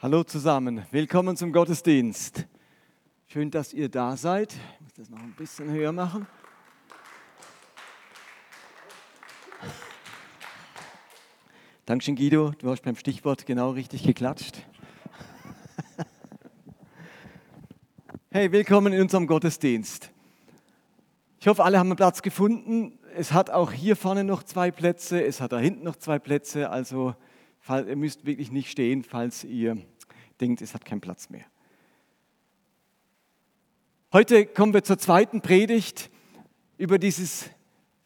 Hallo 0.00 0.22
zusammen, 0.22 0.86
willkommen 0.92 1.36
zum 1.36 1.52
Gottesdienst. 1.52 2.46
Schön, 3.26 3.50
dass 3.50 3.72
ihr 3.72 3.88
da 3.88 4.16
seid. 4.16 4.52
Ich 4.52 4.80
muss 4.80 4.94
das 4.94 5.10
noch 5.10 5.18
ein 5.18 5.34
bisschen 5.36 5.68
höher 5.72 5.90
machen. 5.90 6.28
Dankeschön, 11.84 12.14
Guido. 12.14 12.52
Du 12.60 12.70
hast 12.70 12.82
beim 12.82 12.94
Stichwort 12.94 13.44
genau 13.44 13.70
richtig 13.70 14.04
geklatscht. 14.04 14.58
Hey, 18.30 18.52
willkommen 18.52 18.92
in 18.92 19.02
unserem 19.02 19.26
Gottesdienst. 19.26 20.12
Ich 21.40 21.48
hoffe, 21.48 21.64
alle 21.64 21.76
haben 21.76 21.88
einen 21.88 21.96
Platz 21.96 22.22
gefunden. 22.22 23.00
Es 23.16 23.32
hat 23.32 23.50
auch 23.50 23.72
hier 23.72 23.96
vorne 23.96 24.22
noch 24.22 24.44
zwei 24.44 24.70
Plätze, 24.70 25.20
es 25.24 25.40
hat 25.40 25.50
da 25.50 25.58
hinten 25.58 25.82
noch 25.82 25.96
zwei 25.96 26.20
Plätze. 26.20 26.70
Also 26.70 27.16
ihr 27.68 27.96
müsst 27.96 28.24
wirklich 28.26 28.50
nicht 28.50 28.70
stehen, 28.70 29.02
falls 29.02 29.44
ihr 29.44 29.78
denkt, 30.40 30.62
es 30.62 30.74
hat 30.74 30.84
keinen 30.84 31.00
Platz 31.00 31.30
mehr. 31.30 31.44
Heute 34.12 34.46
kommen 34.46 34.72
wir 34.72 34.82
zur 34.84 34.98
zweiten 34.98 35.42
Predigt 35.42 36.10
über 36.78 36.98
dieses, 36.98 37.50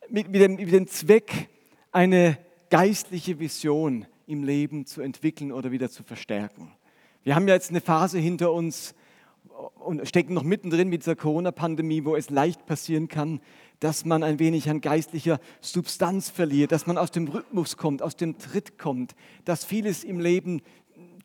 mit, 0.08 0.28
mit, 0.28 0.40
dem, 0.40 0.56
mit 0.56 0.72
dem 0.72 0.88
Zweck, 0.88 1.48
eine 1.92 2.38
geistliche 2.70 3.38
Vision 3.38 4.06
im 4.26 4.42
Leben 4.42 4.86
zu 4.86 5.00
entwickeln 5.00 5.52
oder 5.52 5.70
wieder 5.70 5.90
zu 5.90 6.02
verstärken. 6.02 6.72
Wir 7.22 7.36
haben 7.36 7.46
ja 7.46 7.54
jetzt 7.54 7.70
eine 7.70 7.80
Phase 7.80 8.18
hinter 8.18 8.52
uns 8.52 8.94
und 9.78 10.06
stecken 10.08 10.34
noch 10.34 10.42
mittendrin 10.42 10.88
mit 10.88 11.02
dieser 11.02 11.14
Corona-Pandemie, 11.14 12.04
wo 12.04 12.16
es 12.16 12.30
leicht 12.30 12.66
passieren 12.66 13.08
kann, 13.08 13.40
dass 13.82 14.04
man 14.04 14.22
ein 14.22 14.38
wenig 14.38 14.70
an 14.70 14.80
geistlicher 14.80 15.40
Substanz 15.60 16.30
verliert, 16.30 16.70
dass 16.70 16.86
man 16.86 16.96
aus 16.96 17.10
dem 17.10 17.26
Rhythmus 17.26 17.76
kommt, 17.76 18.00
aus 18.00 18.14
dem 18.14 18.38
Tritt 18.38 18.78
kommt, 18.78 19.16
dass 19.44 19.64
vieles 19.64 20.04
im 20.04 20.20
Leben 20.20 20.62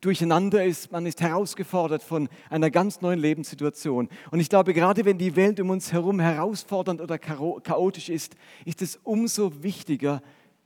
durcheinander 0.00 0.64
ist, 0.64 0.90
man 0.90 1.06
ist 1.06 1.20
herausgefordert 1.20 2.02
von 2.02 2.28
einer 2.50 2.70
ganz 2.70 3.00
neuen 3.00 3.20
Lebenssituation. 3.20 4.08
Und 4.32 4.40
ich 4.40 4.48
glaube, 4.48 4.74
gerade 4.74 5.04
wenn 5.04 5.18
die 5.18 5.36
Welt 5.36 5.60
um 5.60 5.70
uns 5.70 5.92
herum 5.92 6.18
herausfordernd 6.18 7.00
oder 7.00 7.16
chaotisch 7.18 8.08
ist, 8.08 8.34
ist 8.64 8.82
es 8.82 8.98
umso 9.04 9.62
wichtiger, 9.62 10.20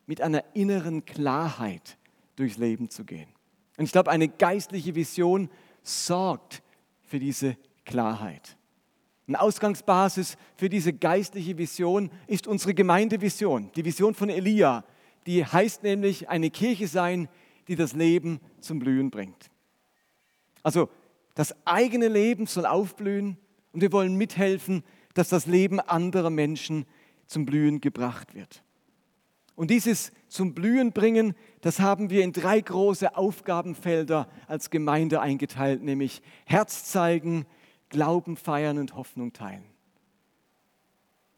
mit 0.07 0.21
einer 0.21 0.45
inneren 0.55 1.05
Klarheit 1.05 1.99
durchs 2.37 2.57
Leben 2.57 2.89
zu 2.89 3.05
gehen. 3.05 3.29
Und 3.77 3.85
ich 3.85 3.93
glaube, 3.93 4.11
eine 4.11 4.29
geistliche 4.29 4.95
Vision 4.95 5.49
sorgt 5.83 6.63
für 7.03 7.19
diese 7.19 7.57
Klarheit. 7.85 8.57
Eine 9.29 9.41
Ausgangsbasis 9.41 10.37
für 10.57 10.69
diese 10.69 10.93
geistliche 10.93 11.57
Vision 11.57 12.11
ist 12.27 12.47
unsere 12.47 12.75
Gemeindevision, 12.75 13.71
die 13.77 13.85
Vision 13.85 14.15
von 14.15 14.29
Elia. 14.29 14.85
Die 15.27 15.45
heißt 15.45 15.85
nämlich 15.85 16.29
eine 16.29 16.51
Kirche 16.51 16.89
sein, 16.89 17.29
die 17.69 17.77
das 17.77 17.93
Leben 17.93 18.41
zum 18.61 18.81
Blühen 18.81 19.11
bringt. 19.11 19.51
Also 20.63 20.89
das 21.35 21.55
eigene 21.65 22.09
Leben 22.09 22.47
soll 22.47 22.67
aufblühen 22.67 23.37
und 23.73 23.81
wir 23.81 23.93
wollen 23.93 24.17
mithelfen, 24.17 24.83
dass 25.15 25.29
das 25.29 25.47
Leben 25.47 25.81
anderer 25.81 26.31
Menschen 26.31 26.85
zum 27.27 27.47
Blühen 27.47 27.81
gebracht 27.81 28.35
wird. 28.35 28.63
Und 29.55 29.71
dieses 29.71 30.13
zum 30.29 30.55
Blühen 30.55 30.93
bringen, 30.93 31.35
das 31.61 31.79
haben 31.79 32.11
wir 32.11 32.25
in 32.25 32.33
drei 32.33 32.61
große 32.61 33.17
Aufgabenfelder 33.17 34.29
als 34.49 34.71
Gemeinde 34.71 35.21
eingeteilt, 35.21 35.83
nämlich 35.83 36.23
Herz 36.47 36.85
zeigen, 36.85 37.47
Glauben 37.93 38.39
feiern 38.39 38.79
und 38.79 38.97
Hoffnung 38.97 39.35
teilen. 39.35 39.67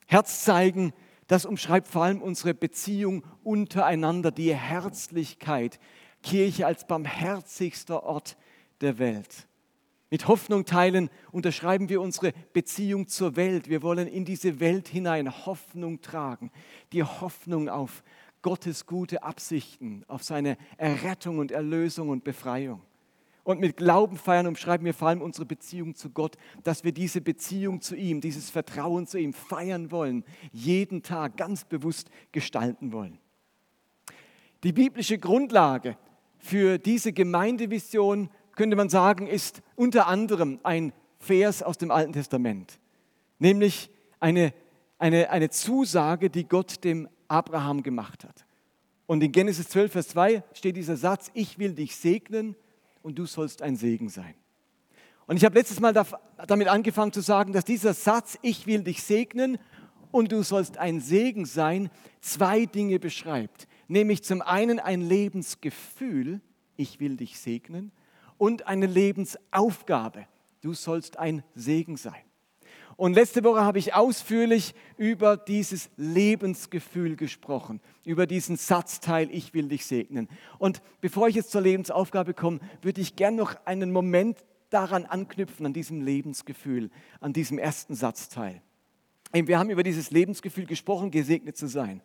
Herz 0.06 0.44
zeigen, 0.44 0.92
das 1.27 1.46
umschreibt 1.46 1.88
vor 1.88 2.05
allem 2.05 2.22
unsere 2.22 2.55
Beziehung 2.55 3.24
untereinander, 3.42 4.30
die 4.30 4.55
Herzlichkeit. 4.55 5.80
Kirche 6.22 6.66
als 6.66 6.86
barmherzigster 6.86 8.05
Ort 8.05 8.36
der 8.80 8.98
Welt. 8.98 9.48
Mit 10.11 10.28
Hoffnung 10.28 10.64
teilen 10.64 11.11
unterschreiben 11.33 11.88
wir 11.88 12.00
unsere 12.00 12.33
Beziehung 12.52 13.08
zur 13.08 13.34
Welt. 13.34 13.68
Wir 13.68 13.83
wollen 13.83 14.06
in 14.06 14.24
diese 14.24 14.61
Welt 14.61 14.86
hinein 14.86 15.44
Hoffnung 15.46 16.02
tragen. 16.02 16.52
Die 16.92 17.02
Hoffnung 17.02 17.68
auf 17.68 18.05
Gottes 18.40 18.86
gute 18.86 19.24
Absichten, 19.24 20.05
auf 20.07 20.23
seine 20.23 20.57
Errettung 20.77 21.39
und 21.39 21.51
Erlösung 21.51 22.11
und 22.11 22.23
Befreiung. 22.23 22.80
Und 23.44 23.60
mit 23.60 23.77
Glauben 23.77 24.16
feiern 24.16 24.46
umschreiben 24.46 24.86
wir 24.86 24.94
vor 24.94 25.08
allem 25.08 25.20
unsere 25.20 25.44
Beziehung 25.44 25.94
zu 25.94 26.08
Gott, 26.08 26.36
dass 26.62 26.82
wir 26.82 26.92
diese 26.92 27.20
Beziehung 27.20 27.82
zu 27.82 27.94
ihm, 27.94 28.22
dieses 28.22 28.48
Vertrauen 28.48 29.06
zu 29.06 29.18
ihm 29.18 29.34
feiern 29.34 29.90
wollen, 29.90 30.24
jeden 30.50 31.02
Tag 31.02 31.36
ganz 31.36 31.64
bewusst 31.64 32.10
gestalten 32.33 32.92
wollen. 32.92 33.18
Die 34.64 34.72
biblische 34.72 35.18
Grundlage 35.18 35.98
für 36.38 36.78
diese 36.78 37.12
Gemeindevision, 37.12 38.30
könnte 38.56 38.77
man 38.77 38.88
sagen, 38.88 39.27
ist 39.27 39.60
unter 39.77 40.06
anderem 40.06 40.58
ein 40.62 40.94
Vers 41.18 41.62
aus 41.62 41.77
dem 41.77 41.90
Alten 41.90 42.14
Testament, 42.14 42.78
nämlich 43.38 43.90
eine, 44.20 44.54
eine, 44.98 45.28
eine 45.28 45.50
Zusage, 45.50 46.30
die 46.30 46.44
Gott 46.48 46.83
dem 46.83 47.08
Abraham 47.28 47.83
gemacht 47.83 48.24
hat. 48.24 48.46
Und 49.06 49.22
in 49.22 49.33
Genesis 49.33 49.68
12, 49.68 49.92
Vers 49.92 50.08
2 50.08 50.42
steht 50.54 50.77
dieser 50.77 50.96
Satz, 50.96 51.30
ich 51.34 51.58
will 51.58 51.74
dich 51.74 51.94
segnen 51.96 52.56
und 53.04 53.18
du 53.18 53.26
sollst 53.26 53.62
ein 53.62 53.76
Segen 53.76 54.08
sein. 54.08 54.34
Und 55.26 55.36
ich 55.36 55.44
habe 55.44 55.54
letztes 55.54 55.78
Mal 55.78 55.92
damit 56.46 56.68
angefangen 56.68 57.12
zu 57.12 57.20
sagen, 57.20 57.52
dass 57.52 57.64
dieser 57.64 57.94
Satz, 57.94 58.38
ich 58.42 58.66
will 58.66 58.82
dich 58.82 59.02
segnen 59.02 59.58
und 60.10 60.32
du 60.32 60.42
sollst 60.42 60.78
ein 60.78 61.00
Segen 61.00 61.44
sein, 61.44 61.90
zwei 62.20 62.66
Dinge 62.66 62.98
beschreibt. 62.98 63.68
Nämlich 63.88 64.24
zum 64.24 64.42
einen 64.42 64.80
ein 64.80 65.02
Lebensgefühl, 65.02 66.40
ich 66.76 66.98
will 66.98 67.16
dich 67.16 67.38
segnen, 67.38 67.92
und 68.38 68.66
eine 68.66 68.86
Lebensaufgabe, 68.86 70.26
du 70.62 70.72
sollst 70.72 71.18
ein 71.18 71.44
Segen 71.54 71.96
sein. 71.96 72.23
Und 72.96 73.14
letzte 73.14 73.42
Woche 73.42 73.62
habe 73.62 73.78
ich 73.78 73.94
ausführlich 73.94 74.74
über 74.96 75.36
dieses 75.36 75.90
Lebensgefühl 75.96 77.16
gesprochen, 77.16 77.80
über 78.05 78.27
diesen 78.27 78.56
Satzteil, 78.56 79.28
ich 79.32 79.52
will 79.52 79.68
dich 79.68 79.86
segnen. 79.86 80.28
Und 80.58 80.80
bevor 81.00 81.28
ich 81.28 81.34
jetzt 81.34 81.50
zur 81.50 81.60
Lebensaufgabe 81.60 82.34
komme, 82.34 82.60
würde 82.83 83.00
ich 83.00 83.16
gerne 83.16 83.36
noch 83.36 83.56
einen 83.64 83.90
Moment 83.90 84.44
daran 84.70 85.06
anknüpfen, 85.06 85.66
an 85.66 85.72
diesem 85.72 86.02
Lebensgefühl, 86.02 86.90
an 87.20 87.33
diesem 87.33 87.58
ersten 87.58 87.94
Satzteil. 87.94 88.62
Wir 89.33 89.58
haben 89.58 89.70
über 89.70 89.83
dieses 89.83 90.12
Lebensgefühl 90.12 90.66
gesprochen, 90.66 91.10
gesegnet 91.10 91.56
zu 91.56 91.66
sein. 91.66 92.00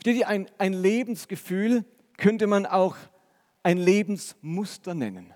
Steht 0.00 0.16
ihr, 0.16 0.28
ein, 0.28 0.48
ein 0.56 0.72
Lebensgefühl 0.72 1.84
könnte 2.16 2.46
man 2.46 2.64
auch 2.64 2.96
ein 3.62 3.76
Lebensmuster 3.76 4.94
nennen 4.94 5.34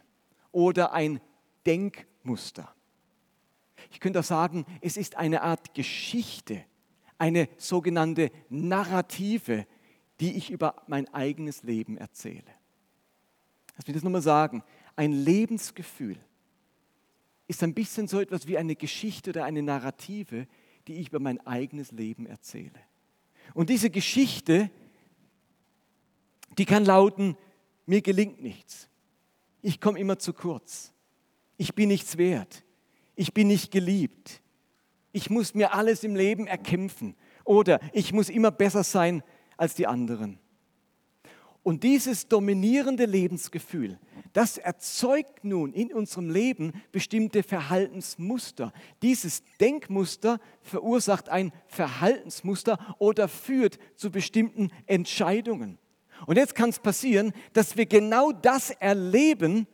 oder 0.52 0.92
ein 0.92 1.20
Denkmuster. 1.66 2.74
Ich 3.90 3.98
könnte 4.00 4.20
auch 4.20 4.24
sagen, 4.24 4.64
es 4.80 4.96
ist 4.96 5.16
eine 5.16 5.42
Art 5.42 5.74
Geschichte, 5.74 6.64
eine 7.18 7.48
sogenannte 7.58 8.30
Narrative, 8.48 9.66
die 10.20 10.36
ich 10.36 10.50
über 10.50 10.76
mein 10.86 11.12
eigenes 11.12 11.64
Leben 11.64 11.98
erzähle. 11.98 12.44
Lass 13.76 13.86
mich 13.86 13.94
das 13.94 14.04
nochmal 14.04 14.22
sagen. 14.22 14.62
Ein 14.96 15.12
Lebensgefühl 15.12 16.18
ist 17.48 17.62
ein 17.62 17.74
bisschen 17.74 18.06
so 18.06 18.20
etwas 18.20 18.46
wie 18.46 18.58
eine 18.58 18.76
Geschichte 18.76 19.30
oder 19.30 19.44
eine 19.44 19.62
Narrative, 19.62 20.46
die 20.86 20.94
ich 20.94 21.08
über 21.08 21.18
mein 21.18 21.44
eigenes 21.46 21.90
Leben 21.90 22.26
erzähle. 22.26 22.80
Und 23.54 23.70
diese 23.70 23.90
Geschichte, 23.90 24.70
die 26.58 26.64
kann 26.64 26.84
lauten, 26.84 27.36
mir 27.86 28.02
gelingt 28.02 28.40
nichts. 28.40 28.88
Ich 29.62 29.80
komme 29.80 29.98
immer 29.98 30.18
zu 30.18 30.32
kurz. 30.32 30.92
Ich 31.56 31.74
bin 31.74 31.88
nichts 31.88 32.16
wert 32.16 32.62
ich 33.20 33.34
bin 33.34 33.48
nicht 33.48 33.70
geliebt. 33.70 34.40
Ich 35.12 35.28
muss 35.28 35.54
mir 35.54 35.74
alles 35.74 36.04
im 36.04 36.16
Leben 36.16 36.46
erkämpfen 36.46 37.14
oder 37.44 37.78
ich 37.92 38.14
muss 38.14 38.30
immer 38.30 38.50
besser 38.50 38.82
sein 38.82 39.22
als 39.58 39.74
die 39.74 39.86
anderen. 39.86 40.38
Und 41.62 41.82
dieses 41.82 42.28
dominierende 42.28 43.04
Lebensgefühl, 43.04 43.98
das 44.32 44.56
erzeugt 44.56 45.44
nun 45.44 45.74
in 45.74 45.92
unserem 45.92 46.30
Leben 46.30 46.72
bestimmte 46.92 47.42
Verhaltensmuster. 47.42 48.72
Dieses 49.02 49.42
Denkmuster 49.60 50.40
verursacht 50.62 51.28
ein 51.28 51.52
Verhaltensmuster 51.66 52.78
oder 52.98 53.28
führt 53.28 53.78
zu 53.96 54.10
bestimmten 54.10 54.70
Entscheidungen. 54.86 55.76
Und 56.24 56.36
jetzt 56.36 56.54
kann 56.54 56.70
es 56.70 56.78
passieren, 56.78 57.34
dass 57.52 57.76
wir 57.76 57.84
genau 57.84 58.32
das 58.32 58.70
erleben, 58.70 59.66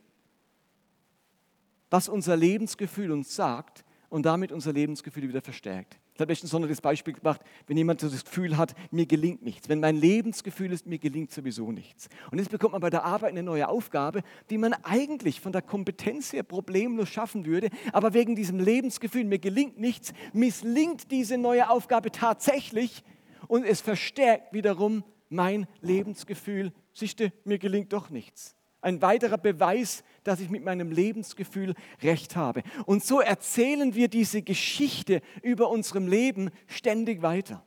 was 1.96 2.10
unser 2.10 2.36
Lebensgefühl 2.36 3.10
uns 3.10 3.34
sagt 3.34 3.82
und 4.10 4.26
damit 4.26 4.52
unser 4.52 4.70
Lebensgefühl 4.70 5.26
wieder 5.30 5.40
verstärkt. 5.40 5.98
Ich 6.12 6.20
habe 6.20 6.30
letztens 6.30 6.50
so 6.50 6.58
das 6.58 6.82
Beispiel 6.82 7.14
gemacht, 7.14 7.40
wenn 7.68 7.78
jemand 7.78 8.02
das 8.02 8.22
Gefühl 8.22 8.58
hat, 8.58 8.74
mir 8.90 9.06
gelingt 9.06 9.42
nichts. 9.42 9.70
Wenn 9.70 9.80
mein 9.80 9.96
Lebensgefühl 9.96 10.72
ist, 10.72 10.86
mir 10.86 10.98
gelingt 10.98 11.32
sowieso 11.32 11.72
nichts. 11.72 12.10
Und 12.30 12.36
jetzt 12.36 12.50
bekommt 12.50 12.72
man 12.72 12.82
bei 12.82 12.90
der 12.90 13.04
Arbeit 13.04 13.30
eine 13.30 13.42
neue 13.42 13.66
Aufgabe, 13.66 14.22
die 14.50 14.58
man 14.58 14.74
eigentlich 14.82 15.40
von 15.40 15.52
der 15.52 15.62
Kompetenz 15.62 16.34
her 16.34 16.42
problemlos 16.42 17.08
schaffen 17.08 17.46
würde. 17.46 17.70
Aber 17.94 18.12
wegen 18.12 18.36
diesem 18.36 18.60
Lebensgefühl, 18.60 19.24
mir 19.24 19.38
gelingt 19.38 19.78
nichts, 19.78 20.12
misslingt 20.34 21.10
diese 21.10 21.38
neue 21.38 21.70
Aufgabe 21.70 22.12
tatsächlich 22.12 23.04
und 23.48 23.64
es 23.64 23.80
verstärkt 23.80 24.52
wiederum 24.52 25.02
mein 25.30 25.66
Lebensgefühl, 25.80 26.74
siehste, 26.92 27.32
mir 27.44 27.58
gelingt 27.58 27.94
doch 27.94 28.10
nichts. 28.10 28.55
Ein 28.86 29.02
weiterer 29.02 29.36
Beweis, 29.36 30.04
dass 30.22 30.38
ich 30.38 30.48
mit 30.48 30.62
meinem 30.62 30.92
Lebensgefühl 30.92 31.74
recht 32.04 32.36
habe. 32.36 32.62
Und 32.84 33.02
so 33.02 33.18
erzählen 33.18 33.96
wir 33.96 34.06
diese 34.06 34.42
Geschichte 34.42 35.22
über 35.42 35.70
unserem 35.70 36.06
Leben 36.06 36.50
ständig 36.68 37.20
weiter. 37.20 37.64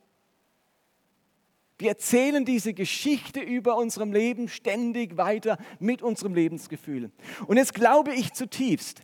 Wir 1.77 1.89
erzählen 1.89 2.45
diese 2.45 2.73
Geschichte 2.73 3.41
über 3.41 3.75
unserem 3.75 4.13
Leben 4.13 4.47
ständig 4.47 5.17
weiter 5.17 5.57
mit 5.79 6.01
unserem 6.01 6.35
Lebensgefühl. 6.35 7.11
Und 7.47 7.57
jetzt 7.57 7.73
glaube 7.73 8.13
ich 8.13 8.31
zutiefst, 8.31 9.01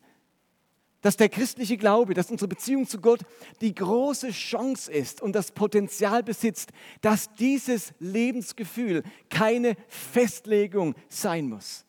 dass 1.02 1.18
der 1.18 1.28
christliche 1.28 1.76
Glaube, 1.76 2.14
dass 2.14 2.32
unsere 2.32 2.48
Beziehung 2.48 2.88
zu 2.88 3.02
Gott 3.02 3.20
die 3.60 3.76
große 3.76 4.32
Chance 4.32 4.90
ist 4.90 5.22
und 5.22 5.36
das 5.36 5.52
Potenzial 5.52 6.24
besitzt, 6.24 6.72
dass 7.02 7.34
dieses 7.36 7.94
Lebensgefühl 8.00 9.04
keine 9.30 9.76
Festlegung 9.90 10.96
sein 11.10 11.50
muss. 11.50 11.86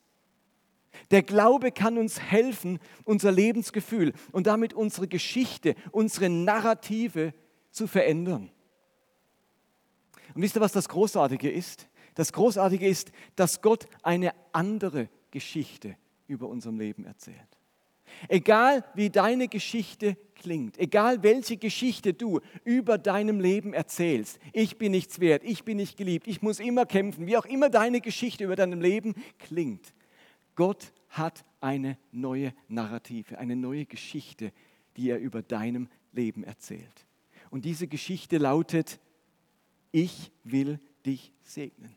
Der 1.11 1.23
Glaube 1.23 1.71
kann 1.73 1.99
uns 1.99 2.21
helfen, 2.21 2.79
unser 3.05 3.31
Lebensgefühl 3.31 4.13
und 4.33 4.47
damit 4.47 4.75
unsere 4.75 5.07
Geschichte, 5.09 5.75
unsere 5.93 6.29
Narrative 6.29 7.33
zu 7.71 7.87
verändern. 7.87 8.51
Und 10.35 10.43
wisst 10.43 10.57
ihr, 10.57 10.61
was 10.61 10.73
das 10.73 10.89
Großartige 10.89 11.51
ist? 11.51 11.89
Das 12.15 12.33
Großartige 12.33 12.87
ist, 12.87 13.13
dass 13.37 13.63
Gott 13.63 13.87
eine 14.03 14.33
andere 14.53 15.09
Geschichte 15.31 15.97
über 16.27 16.49
unserem 16.49 16.79
Leben 16.79 17.05
erzählt. 17.05 17.37
Egal 18.29 18.85
wie 18.95 19.11
deine 19.11 19.49
Geschichte 19.49 20.17
klingt, 20.35 20.79
egal 20.79 21.23
welche 21.23 21.57
Geschichte 21.57 22.15
du 22.15 22.41
über 22.65 22.99
deinem 22.99 23.41
Leben 23.41 23.75
erzählst, 23.75 24.39
ich 24.53 24.79
bin 24.79 24.93
nichts 24.93 25.21
wert, 25.21 25.43
ich 25.45 25.65
bin 25.65 25.77
nicht 25.77 25.97
geliebt, 25.97 26.27
ich 26.27 26.41
muss 26.41 26.61
immer 26.61 26.87
kämpfen, 26.87 27.27
wie 27.27 27.37
auch 27.37 27.45
immer 27.45 27.69
deine 27.69 28.01
Geschichte 28.01 28.45
über 28.45 28.57
deinem 28.57 28.81
Leben 28.81 29.15
klingt, 29.39 29.93
Gott 30.57 30.93
hat 31.11 31.45
eine 31.61 31.99
neue 32.11 32.53
Narrative, 32.69 33.39
eine 33.39 33.55
neue 33.55 33.87
Geschichte, 33.87 34.53
die 34.97 35.11
er 35.11 35.19
über 35.19 35.43
deinem 35.43 35.89
Leben 36.13 36.43
erzählt. 36.43 37.07
Und 37.51 37.65
diese 37.65 37.87
Geschichte 37.87 38.39
lautet, 38.39 38.99
ich 39.93 40.33
will 40.43 40.81
dich 41.05 41.33
segnen. 41.43 41.95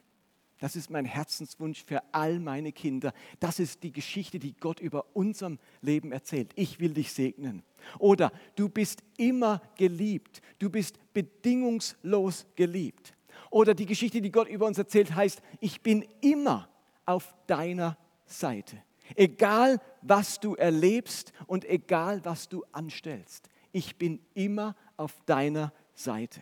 Das 0.60 0.76
ist 0.76 0.90
mein 0.90 1.06
Herzenswunsch 1.06 1.84
für 1.86 2.04
all 2.14 2.40
meine 2.40 2.74
Kinder. 2.74 3.14
Das 3.40 3.60
ist 3.60 3.82
die 3.82 3.94
Geschichte, 3.94 4.40
die 4.40 4.54
Gott 4.54 4.82
über 4.82 5.06
unserem 5.16 5.58
Leben 5.82 6.12
erzählt. 6.12 6.52
Ich 6.56 6.82
will 6.82 6.94
dich 6.94 7.14
segnen. 7.14 7.64
Oder 7.98 8.34
du 8.58 8.68
bist 8.68 9.02
immer 9.18 9.62
geliebt. 9.78 10.42
Du 10.60 10.70
bist 10.70 11.00
bedingungslos 11.14 12.46
geliebt. 12.56 13.14
Oder 13.50 13.74
die 13.74 13.86
Geschichte, 13.86 14.22
die 14.22 14.32
Gott 14.32 14.50
über 14.50 14.66
uns 14.66 14.78
erzählt, 14.78 15.16
heißt, 15.16 15.42
ich 15.62 15.82
bin 15.82 16.06
immer 16.20 16.70
auf 17.06 17.34
deiner 17.48 17.98
Seite. 18.32 18.78
Egal, 19.16 19.82
was 20.02 20.40
du 20.40 20.56
erlebst 20.56 21.34
und 21.48 21.66
egal, 21.66 22.24
was 22.24 22.48
du 22.48 22.64
anstellst. 22.72 23.50
Ich 23.72 23.98
bin 23.98 24.20
immer 24.34 24.76
auf 24.98 25.14
deiner 25.26 25.74
Seite. 25.96 26.42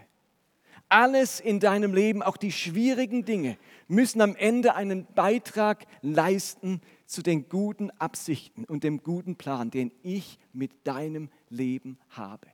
Alles 0.89 1.39
in 1.39 1.60
deinem 1.60 1.94
Leben, 1.94 2.22
auch 2.22 2.38
die 2.38 2.51
schwierigen 2.51 3.25
Dinge, 3.25 3.57
müssen 3.88 4.22
am 4.22 4.36
Ende 4.36 4.75
einen 4.75 5.06
Beitrag 5.16 5.86
leisten 6.01 6.81
zu 7.06 7.22
den 7.22 7.50
guten 7.50 7.92
Absichten 7.92 8.63
und 8.63 8.83
dem 8.83 9.04
guten 9.04 9.36
Plan, 9.36 9.69
den 9.69 9.92
ich 10.04 10.40
mit 10.54 10.72
deinem 10.86 11.30
Leben 11.50 11.98
habe. 12.10 12.48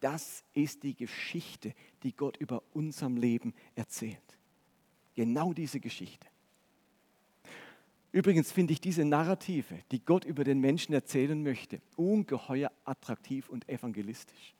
Das 0.00 0.44
ist 0.54 0.82
die 0.82 0.94
Geschichte, 0.94 1.74
die 2.02 2.14
Gott 2.14 2.36
über 2.38 2.62
unserem 2.72 3.16
Leben 3.16 3.54
erzählt. 3.74 4.18
Genau 5.14 5.52
diese 5.52 5.80
Geschichte. 5.80 6.26
Übrigens 8.14 8.52
finde 8.52 8.72
ich 8.72 8.80
diese 8.80 9.04
Narrative, 9.04 9.80
die 9.90 9.98
Gott 9.98 10.24
über 10.24 10.44
den 10.44 10.60
Menschen 10.60 10.94
erzählen 10.94 11.42
möchte, 11.42 11.80
ungeheuer 11.96 12.70
attraktiv 12.84 13.48
und 13.48 13.68
evangelistisch. 13.68 14.54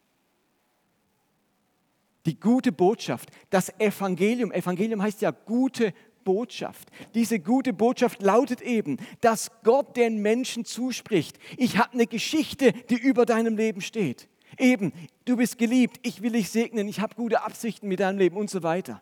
Die 2.27 2.41
gute 2.41 2.73
Botschaft, 2.73 3.29
das 3.51 3.73
Evangelium. 3.79 4.51
Evangelium 4.51 5.01
heißt 5.01 5.23
ja 5.23 5.31
gute 5.31 5.95
Botschaft. 6.25 6.89
Diese 7.15 7.39
gute 7.39 7.73
Botschaft 7.73 8.23
lautet 8.23 8.61
eben, 8.61 8.97
dass 9.21 9.53
Gott 9.63 9.97
den 9.97 10.21
Menschen 10.21 10.65
zuspricht. 10.65 11.39
Ich 11.57 11.79
habe 11.79 11.93
eine 11.93 12.09
Geschichte, 12.09 12.73
die 12.73 12.97
über 12.97 13.25
deinem 13.25 13.57
Leben 13.57 13.83
steht. 13.83 14.29
Eben, 14.59 14.93
du 15.27 15.37
bist 15.37 15.59
geliebt, 15.59 16.01
ich 16.03 16.23
will 16.23 16.33
dich 16.33 16.51
segnen, 16.51 16.89
ich 16.89 16.99
habe 16.99 17.15
gute 17.15 17.45
Absichten 17.45 17.87
mit 17.87 18.01
deinem 18.01 18.19
Leben 18.19 18.37
und 18.37 18.51
so 18.51 18.65
weiter. 18.65 19.01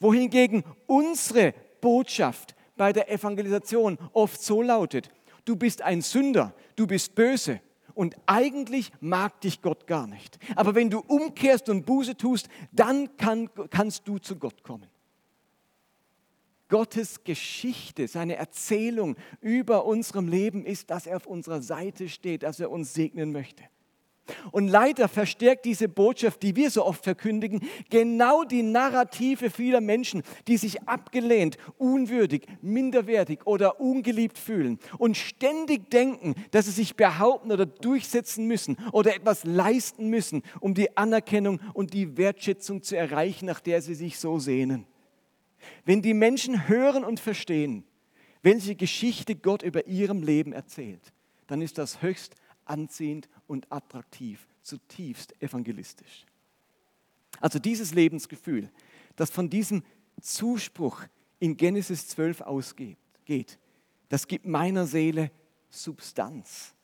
Wohingegen 0.00 0.64
unsere 0.86 1.54
Botschaft 1.80 2.54
bei 2.76 2.92
der 2.92 3.10
Evangelisation 3.10 3.98
oft 4.12 4.40
so 4.40 4.62
lautet, 4.62 5.10
du 5.44 5.56
bist 5.56 5.82
ein 5.82 6.02
Sünder, 6.02 6.54
du 6.76 6.86
bist 6.86 7.14
böse, 7.14 7.60
und 7.94 8.16
eigentlich 8.26 8.92
mag 9.00 9.40
dich 9.40 9.62
Gott 9.62 9.86
gar 9.86 10.06
nicht. 10.06 10.38
Aber 10.56 10.74
wenn 10.74 10.90
du 10.90 10.98
umkehrst 10.98 11.68
und 11.68 11.86
Buße 11.86 12.16
tust, 12.16 12.48
dann 12.72 13.16
kann, 13.16 13.48
kannst 13.70 14.06
du 14.06 14.18
zu 14.18 14.36
Gott 14.36 14.62
kommen. 14.62 14.88
Gottes 16.68 17.22
Geschichte, 17.22 18.08
seine 18.08 18.36
Erzählung 18.36 19.16
über 19.40 19.84
unserem 19.84 20.28
Leben 20.28 20.64
ist, 20.64 20.90
dass 20.90 21.06
er 21.06 21.16
auf 21.16 21.26
unserer 21.26 21.62
Seite 21.62 22.08
steht, 22.08 22.42
dass 22.42 22.58
er 22.58 22.70
uns 22.70 22.94
segnen 22.94 23.32
möchte. 23.32 23.62
Und 24.52 24.68
leider 24.68 25.08
verstärkt 25.08 25.66
diese 25.66 25.88
Botschaft, 25.88 26.42
die 26.42 26.56
wir 26.56 26.70
so 26.70 26.84
oft 26.84 27.04
verkündigen, 27.04 27.60
genau 27.90 28.44
die 28.44 28.62
Narrative 28.62 29.50
vieler 29.50 29.80
Menschen, 29.80 30.22
die 30.48 30.56
sich 30.56 30.82
abgelehnt, 30.88 31.58
unwürdig, 31.76 32.46
minderwertig 32.62 33.46
oder 33.46 33.80
ungeliebt 33.80 34.38
fühlen 34.38 34.78
und 34.98 35.16
ständig 35.16 35.90
denken, 35.90 36.34
dass 36.52 36.64
sie 36.66 36.70
sich 36.70 36.96
behaupten 36.96 37.52
oder 37.52 37.66
durchsetzen 37.66 38.46
müssen 38.46 38.78
oder 38.92 39.14
etwas 39.14 39.44
leisten 39.44 40.08
müssen, 40.08 40.42
um 40.60 40.74
die 40.74 40.96
Anerkennung 40.96 41.60
und 41.74 41.92
die 41.92 42.16
Wertschätzung 42.16 42.82
zu 42.82 42.96
erreichen, 42.96 43.46
nach 43.46 43.60
der 43.60 43.82
sie 43.82 43.94
sich 43.94 44.18
so 44.18 44.38
sehnen. 44.38 44.86
Wenn 45.84 46.02
die 46.02 46.14
Menschen 46.14 46.68
hören 46.68 47.04
und 47.04 47.20
verstehen, 47.20 47.84
welche 48.42 48.74
Geschichte 48.74 49.34
Gott 49.34 49.62
über 49.62 49.86
ihrem 49.86 50.22
Leben 50.22 50.52
erzählt, 50.52 51.12
dann 51.46 51.62
ist 51.62 51.78
das 51.78 52.02
höchst 52.02 52.34
anziehend 52.66 53.28
und 53.46 53.70
attraktiv, 53.70 54.46
zutiefst 54.62 55.40
evangelistisch. 55.42 56.26
Also 57.40 57.58
dieses 57.58 57.94
Lebensgefühl, 57.94 58.70
das 59.16 59.30
von 59.30 59.50
diesem 59.50 59.82
Zuspruch 60.20 61.02
in 61.40 61.56
Genesis 61.56 62.08
12 62.08 62.42
ausgeht, 62.42 62.98
geht, 63.24 63.58
das 64.08 64.26
gibt 64.26 64.46
meiner 64.46 64.86
Seele 64.86 65.30
Substanz. 65.68 66.74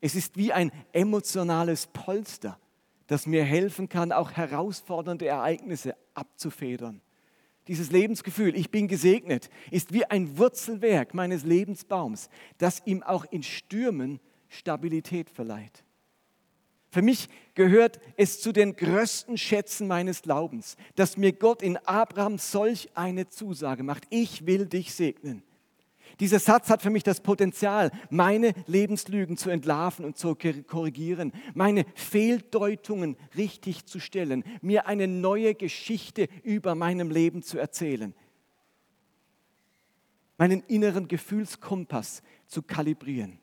Es 0.00 0.14
ist 0.14 0.36
wie 0.36 0.52
ein 0.52 0.72
emotionales 0.92 1.86
Polster, 1.86 2.58
das 3.06 3.26
mir 3.26 3.44
helfen 3.44 3.88
kann, 3.88 4.10
auch 4.10 4.32
herausfordernde 4.32 5.26
Ereignisse 5.26 5.94
abzufedern. 6.14 7.00
Dieses 7.68 7.92
Lebensgefühl, 7.92 8.56
ich 8.56 8.70
bin 8.70 8.88
gesegnet, 8.88 9.48
ist 9.70 9.92
wie 9.92 10.04
ein 10.04 10.36
Wurzelwerk 10.38 11.14
meines 11.14 11.44
Lebensbaums, 11.44 12.28
das 12.58 12.82
ihm 12.86 13.02
auch 13.02 13.24
in 13.30 13.42
Stürmen 13.42 14.18
Stabilität 14.48 15.30
verleiht. 15.30 15.84
Für 16.92 17.00
mich 17.00 17.30
gehört 17.54 18.00
es 18.18 18.42
zu 18.42 18.52
den 18.52 18.76
größten 18.76 19.38
Schätzen 19.38 19.88
meines 19.88 20.20
Glaubens, 20.20 20.76
dass 20.94 21.16
mir 21.16 21.32
Gott 21.32 21.62
in 21.62 21.78
Abraham 21.78 22.36
solch 22.36 22.90
eine 22.94 23.30
Zusage 23.30 23.82
macht. 23.82 24.04
Ich 24.10 24.44
will 24.44 24.66
dich 24.66 24.92
segnen. 24.92 25.42
Dieser 26.20 26.38
Satz 26.38 26.68
hat 26.68 26.82
für 26.82 26.90
mich 26.90 27.02
das 27.02 27.22
Potenzial, 27.22 27.92
meine 28.10 28.52
Lebenslügen 28.66 29.38
zu 29.38 29.48
entlarven 29.48 30.04
und 30.04 30.18
zu 30.18 30.36
korrigieren, 30.66 31.32
meine 31.54 31.86
Fehldeutungen 31.94 33.16
richtig 33.38 33.86
zu 33.86 33.98
stellen, 33.98 34.44
mir 34.60 34.86
eine 34.86 35.08
neue 35.08 35.54
Geschichte 35.54 36.28
über 36.42 36.74
meinem 36.74 37.10
Leben 37.10 37.42
zu 37.42 37.56
erzählen, 37.56 38.14
meinen 40.36 40.62
inneren 40.64 41.08
Gefühlskompass 41.08 42.22
zu 42.46 42.60
kalibrieren. 42.60 43.38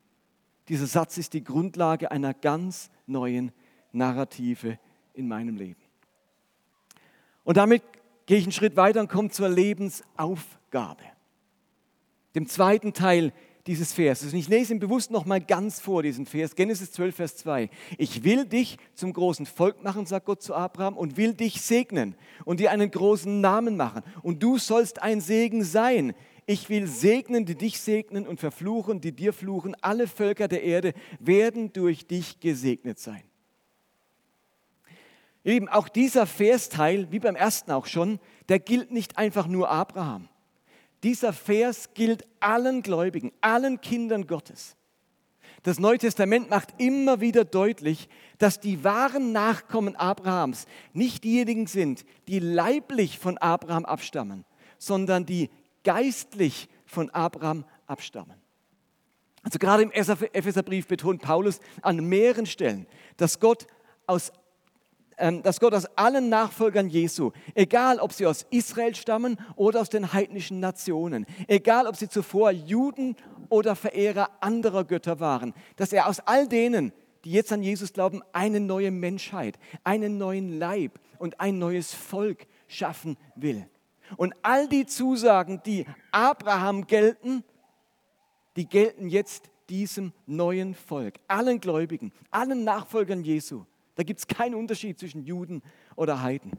Dieser 0.68 0.86
Satz 0.86 1.18
ist 1.18 1.34
die 1.34 1.44
Grundlage 1.44 2.12
einer 2.12 2.36
ganz 2.36 2.92
neuen 3.10 3.52
Narrative 3.92 4.80
in 5.14 5.28
meinem 5.28 5.58
Leben. 5.58 5.82
Und 7.44 7.58
damit 7.58 7.84
gehe 8.26 8.38
ich 8.38 8.44
einen 8.46 8.52
Schritt 8.52 8.76
weiter 8.76 9.00
und 9.02 9.10
komme 9.10 9.30
zur 9.30 9.50
Lebensaufgabe, 9.50 11.04
dem 12.36 12.48
zweiten 12.48 12.94
Teil 12.94 13.34
dieses 13.68 13.94
Verses. 13.94 14.34
Und 14.34 14.40
ich 14.40 14.48
lese 14.48 14.74
ihn 14.74 14.80
bewusst 14.80 15.12
nochmal 15.12 15.42
ganz 15.42 15.80
vor, 15.80 16.02
diesen 16.02 16.26
Vers, 16.26 16.56
Genesis 16.56 16.92
12, 16.92 17.16
Vers 17.16 17.38
2. 17.38 17.70
Ich 17.98 18.24
will 18.24 18.46
dich 18.46 18.78
zum 18.96 19.14
großen 19.14 19.46
Volk 19.46 19.84
machen, 19.84 20.06
sagt 20.06 20.26
Gott 20.26 20.42
zu 20.42 20.56
Abraham, 20.56 20.98
und 20.98 21.18
will 21.18 21.34
dich 21.34 21.62
segnen 21.62 22.16
und 22.46 22.60
dir 22.60 22.72
einen 22.72 22.90
großen 22.90 23.42
Namen 23.42 23.78
machen. 23.78 24.02
Und 24.24 24.42
du 24.42 24.58
sollst 24.58 25.02
ein 25.02 25.22
Segen 25.22 25.64
sein. 25.64 26.16
Ich 26.52 26.68
will 26.68 26.88
segnen, 26.88 27.46
die 27.46 27.54
dich 27.54 27.80
segnen 27.80 28.26
und 28.26 28.40
verfluchen, 28.40 29.02
die 29.02 29.12
dir 29.12 29.34
fluchen. 29.34 29.76
Alle 29.82 30.08
Völker 30.08 30.48
der 30.48 30.64
Erde 30.64 30.94
werden 31.20 31.72
durch 31.74 32.08
dich 32.08 32.40
gesegnet 32.40 32.98
sein. 32.98 33.22
Eben 35.44 35.70
auch 35.70 35.88
dieser 35.88 36.26
Versteil, 36.26 37.12
wie 37.12 37.20
beim 37.20 37.36
ersten 37.36 37.72
auch 37.72 37.86
schon, 37.86 38.20
der 38.48 38.58
gilt 38.58 38.90
nicht 38.90 39.20
einfach 39.20 39.46
nur 39.46 39.70
Abraham. 39.70 40.28
Dieser 41.04 41.34
Vers 41.34 41.94
gilt 41.94 42.26
allen 42.40 42.82
Gläubigen, 42.82 43.32
allen 43.42 43.80
Kindern 43.80 44.26
Gottes. 44.26 44.76
Das 45.62 45.78
Neue 45.78 46.00
Testament 46.00 46.50
macht 46.50 46.70
immer 46.82 47.22
wieder 47.22 47.46
deutlich, 47.46 48.10
dass 48.40 48.60
die 48.60 48.84
wahren 48.84 49.34
Nachkommen 49.34 49.96
Abrahams 49.96 50.66
nicht 50.94 51.24
diejenigen 51.24 51.68
sind, 51.68 52.06
die 52.28 52.40
leiblich 52.40 53.20
von 53.20 53.38
Abraham 53.38 53.86
abstammen, 53.86 54.46
sondern 54.80 55.28
die 55.28 55.52
geistlich 55.84 56.70
von 56.86 57.10
Abraham 57.12 57.66
abstammen. 57.88 58.36
Also 59.44 59.58
gerade 59.58 59.84
im 59.84 59.92
Epheserbrief 59.92 60.88
betont 60.88 61.22
Paulus 61.22 61.60
an 61.82 61.98
mehreren 61.98 62.46
Stellen, 62.46 62.88
dass 63.18 63.40
Gott 63.40 63.68
aus 64.06 64.32
ähm, 65.20 65.44
dass 65.44 65.60
Gott 65.60 65.74
aus 65.74 65.86
allen 65.98 66.30
Nachfolgern 66.30 66.88
Jesu, 66.88 67.32
egal 67.54 68.00
ob 68.00 68.14
sie 68.14 68.26
aus 68.26 68.46
Israel 68.52 68.96
stammen 68.96 69.38
oder 69.58 69.82
aus 69.82 69.90
den 69.90 70.14
heidnischen 70.14 70.62
Nationen, 70.62 71.26
egal 71.48 71.88
ob 71.88 71.98
sie 71.98 72.08
zuvor 72.08 72.52
Juden 72.52 73.18
oder 73.50 73.76
Verehrer 73.76 74.30
anderer 74.40 74.86
Götter 74.86 75.20
waren, 75.20 75.54
dass 75.76 75.92
er 75.92 76.08
aus 76.08 76.22
all 76.22 76.48
denen, 76.48 76.94
die 77.26 77.32
jetzt 77.32 77.52
an 77.52 77.62
Jesus 77.62 77.92
glauben, 77.92 78.22
eine 78.32 78.62
neue 78.62 78.92
Menschheit, 78.92 79.60
einen 79.84 80.18
neuen 80.18 80.58
Leib 80.58 81.00
und 81.18 81.42
ein 81.42 81.60
neues 81.60 81.94
Volk 81.94 82.48
schaffen 82.70 83.18
will. 83.36 83.68
Und 84.18 84.34
all 84.42 84.68
die 84.68 84.86
Zusagen, 84.86 85.62
die 85.66 85.86
Abraham 86.12 86.88
gelten, 86.88 87.44
die 88.56 88.68
gelten 88.68 89.10
jetzt 89.10 89.50
diesem 89.70 90.14
neuen 90.26 90.74
Volk, 90.74 91.16
allen 91.28 91.60
Gläubigen, 91.60 92.12
allen 92.32 92.64
Nachfolgern 92.64 93.24
Jesu. 93.24 93.66
Da 93.96 94.04
gibt 94.04 94.20
es 94.20 94.28
keinen 94.28 94.56
Unterschied 94.56 94.98
zwischen 95.00 95.24
Juden 95.24 95.62
oder 95.96 96.22
Heiden. 96.22 96.52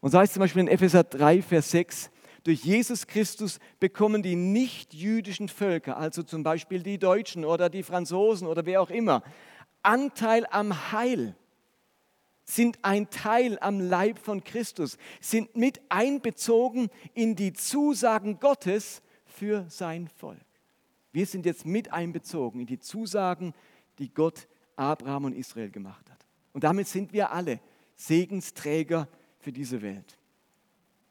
Und 0.00 0.10
so 0.10 0.18
heißt 0.18 0.34
zum 0.34 0.40
Beispiel 0.40 0.60
in 0.60 0.68
Epheser 0.68 1.04
3, 1.04 1.42
Vers 1.42 1.70
6, 1.70 2.10
durch 2.44 2.62
Jesus 2.62 3.08
Christus 3.08 3.58
bekommen 3.80 4.22
die 4.22 4.36
nicht-jüdischen 4.36 5.48
Völker, 5.48 5.96
also 5.96 6.22
zum 6.22 6.44
Beispiel 6.44 6.82
die 6.82 6.98
Deutschen 6.98 7.44
oder 7.44 7.68
die 7.68 7.82
Franzosen 7.82 8.46
oder 8.46 8.64
wer 8.66 8.80
auch 8.80 8.90
immer, 8.90 9.24
Anteil 9.82 10.46
am 10.50 10.92
Heil, 10.92 11.34
sind 12.46 12.78
ein 12.82 13.10
Teil 13.10 13.58
am 13.60 13.80
Leib 13.80 14.18
von 14.18 14.42
Christus, 14.44 14.96
sind 15.20 15.56
mit 15.56 15.80
einbezogen 15.90 16.88
in 17.12 17.34
die 17.34 17.52
Zusagen 17.52 18.38
Gottes 18.38 19.02
für 19.26 19.66
sein 19.68 20.08
Volk. 20.08 20.40
Wir 21.12 21.26
sind 21.26 21.44
jetzt 21.44 21.66
mit 21.66 21.92
einbezogen 21.92 22.60
in 22.60 22.66
die 22.66 22.78
Zusagen, 22.78 23.52
die 23.98 24.12
Gott 24.12 24.46
Abraham 24.76 25.24
und 25.24 25.32
Israel 25.32 25.70
gemacht 25.70 26.08
hat. 26.10 26.26
Und 26.52 26.64
damit 26.64 26.86
sind 26.86 27.12
wir 27.12 27.32
alle 27.32 27.60
Segensträger 27.96 29.08
für 29.38 29.52
diese 29.52 29.82
Welt. 29.82 30.18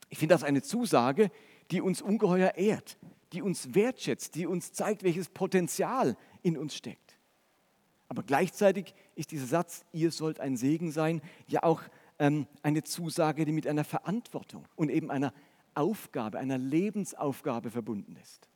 Ich 0.10 0.18
finde 0.18 0.36
das 0.36 0.44
eine 0.44 0.62
Zusage, 0.62 1.32
die 1.72 1.82
uns 1.82 2.02
ungeheuer 2.02 2.56
ehrt, 2.56 2.98
die 3.34 3.42
uns 3.42 3.74
wertschätzt, 3.76 4.36
die 4.36 4.48
uns 4.48 4.72
zeigt, 4.72 5.04
welches 5.04 5.30
Potenzial 5.30 6.16
in 6.42 6.58
uns 6.58 6.76
steckt. 6.76 7.18
Aber 8.08 8.24
gleichzeitig 8.24 8.94
ist 9.16 9.32
dieser 9.32 9.48
Satz, 9.48 9.86
ihr 9.92 10.12
sollt 10.12 10.40
ein 10.40 10.58
Segen 10.58 10.92
sein, 10.92 11.22
ja 11.48 11.64
auch 11.64 11.82
ähm, 12.20 12.48
eine 12.62 12.84
Zusage, 12.84 13.46
die 13.46 13.52
mit 13.52 13.68
einer 13.68 13.84
Verantwortung 13.84 14.66
und 14.76 14.90
eben 14.90 15.10
einer 15.10 15.34
Aufgabe, 15.74 16.40
einer 16.40 16.58
Lebensaufgabe 16.58 17.72
verbunden 17.72 18.16
ist. 18.22 18.48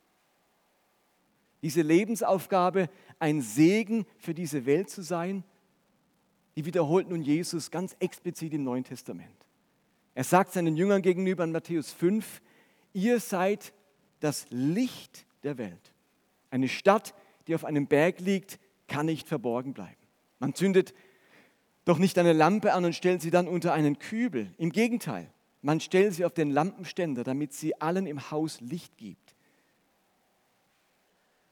Diese 1.62 1.82
Lebensaufgabe, 1.82 2.88
ein 3.18 3.42
Segen 3.42 4.06
für 4.18 4.32
diese 4.32 4.64
Welt 4.64 4.88
zu 4.88 5.02
sein, 5.02 5.44
die 6.56 6.64
wiederholt 6.64 7.08
nun 7.08 7.22
Jesus 7.22 7.70
ganz 7.70 7.94
explizit 8.00 8.54
im 8.54 8.64
Neuen 8.64 8.84
Testament. 8.84 9.46
Er 10.14 10.24
sagt 10.24 10.52
seinen 10.52 10.76
Jüngern 10.76 11.02
gegenüber 11.02 11.44
in 11.44 11.52
Matthäus 11.52 11.92
5, 11.92 12.40
ihr 12.92 13.20
seid 13.20 13.72
das 14.20 14.46
Licht 14.50 15.26
der 15.42 15.58
Welt. 15.58 15.92
Eine 16.50 16.68
Stadt, 16.68 17.14
die 17.46 17.54
auf 17.54 17.64
einem 17.64 17.86
Berg 17.86 18.20
liegt, 18.20 18.58
kann 18.88 19.06
nicht 19.06 19.28
verborgen 19.28 19.72
bleiben. 19.72 19.99
Man 20.40 20.54
zündet 20.54 20.94
doch 21.84 21.98
nicht 21.98 22.18
eine 22.18 22.32
Lampe 22.32 22.72
an 22.72 22.84
und 22.84 22.94
stellt 22.94 23.22
sie 23.22 23.30
dann 23.30 23.46
unter 23.46 23.72
einen 23.72 23.98
Kübel. 23.98 24.52
Im 24.58 24.70
Gegenteil, 24.70 25.32
man 25.62 25.80
stellt 25.80 26.14
sie 26.14 26.24
auf 26.24 26.32
den 26.32 26.50
Lampenständer, 26.50 27.22
damit 27.22 27.52
sie 27.52 27.80
allen 27.80 28.06
im 28.06 28.30
Haus 28.30 28.60
Licht 28.60 28.96
gibt. 28.96 29.36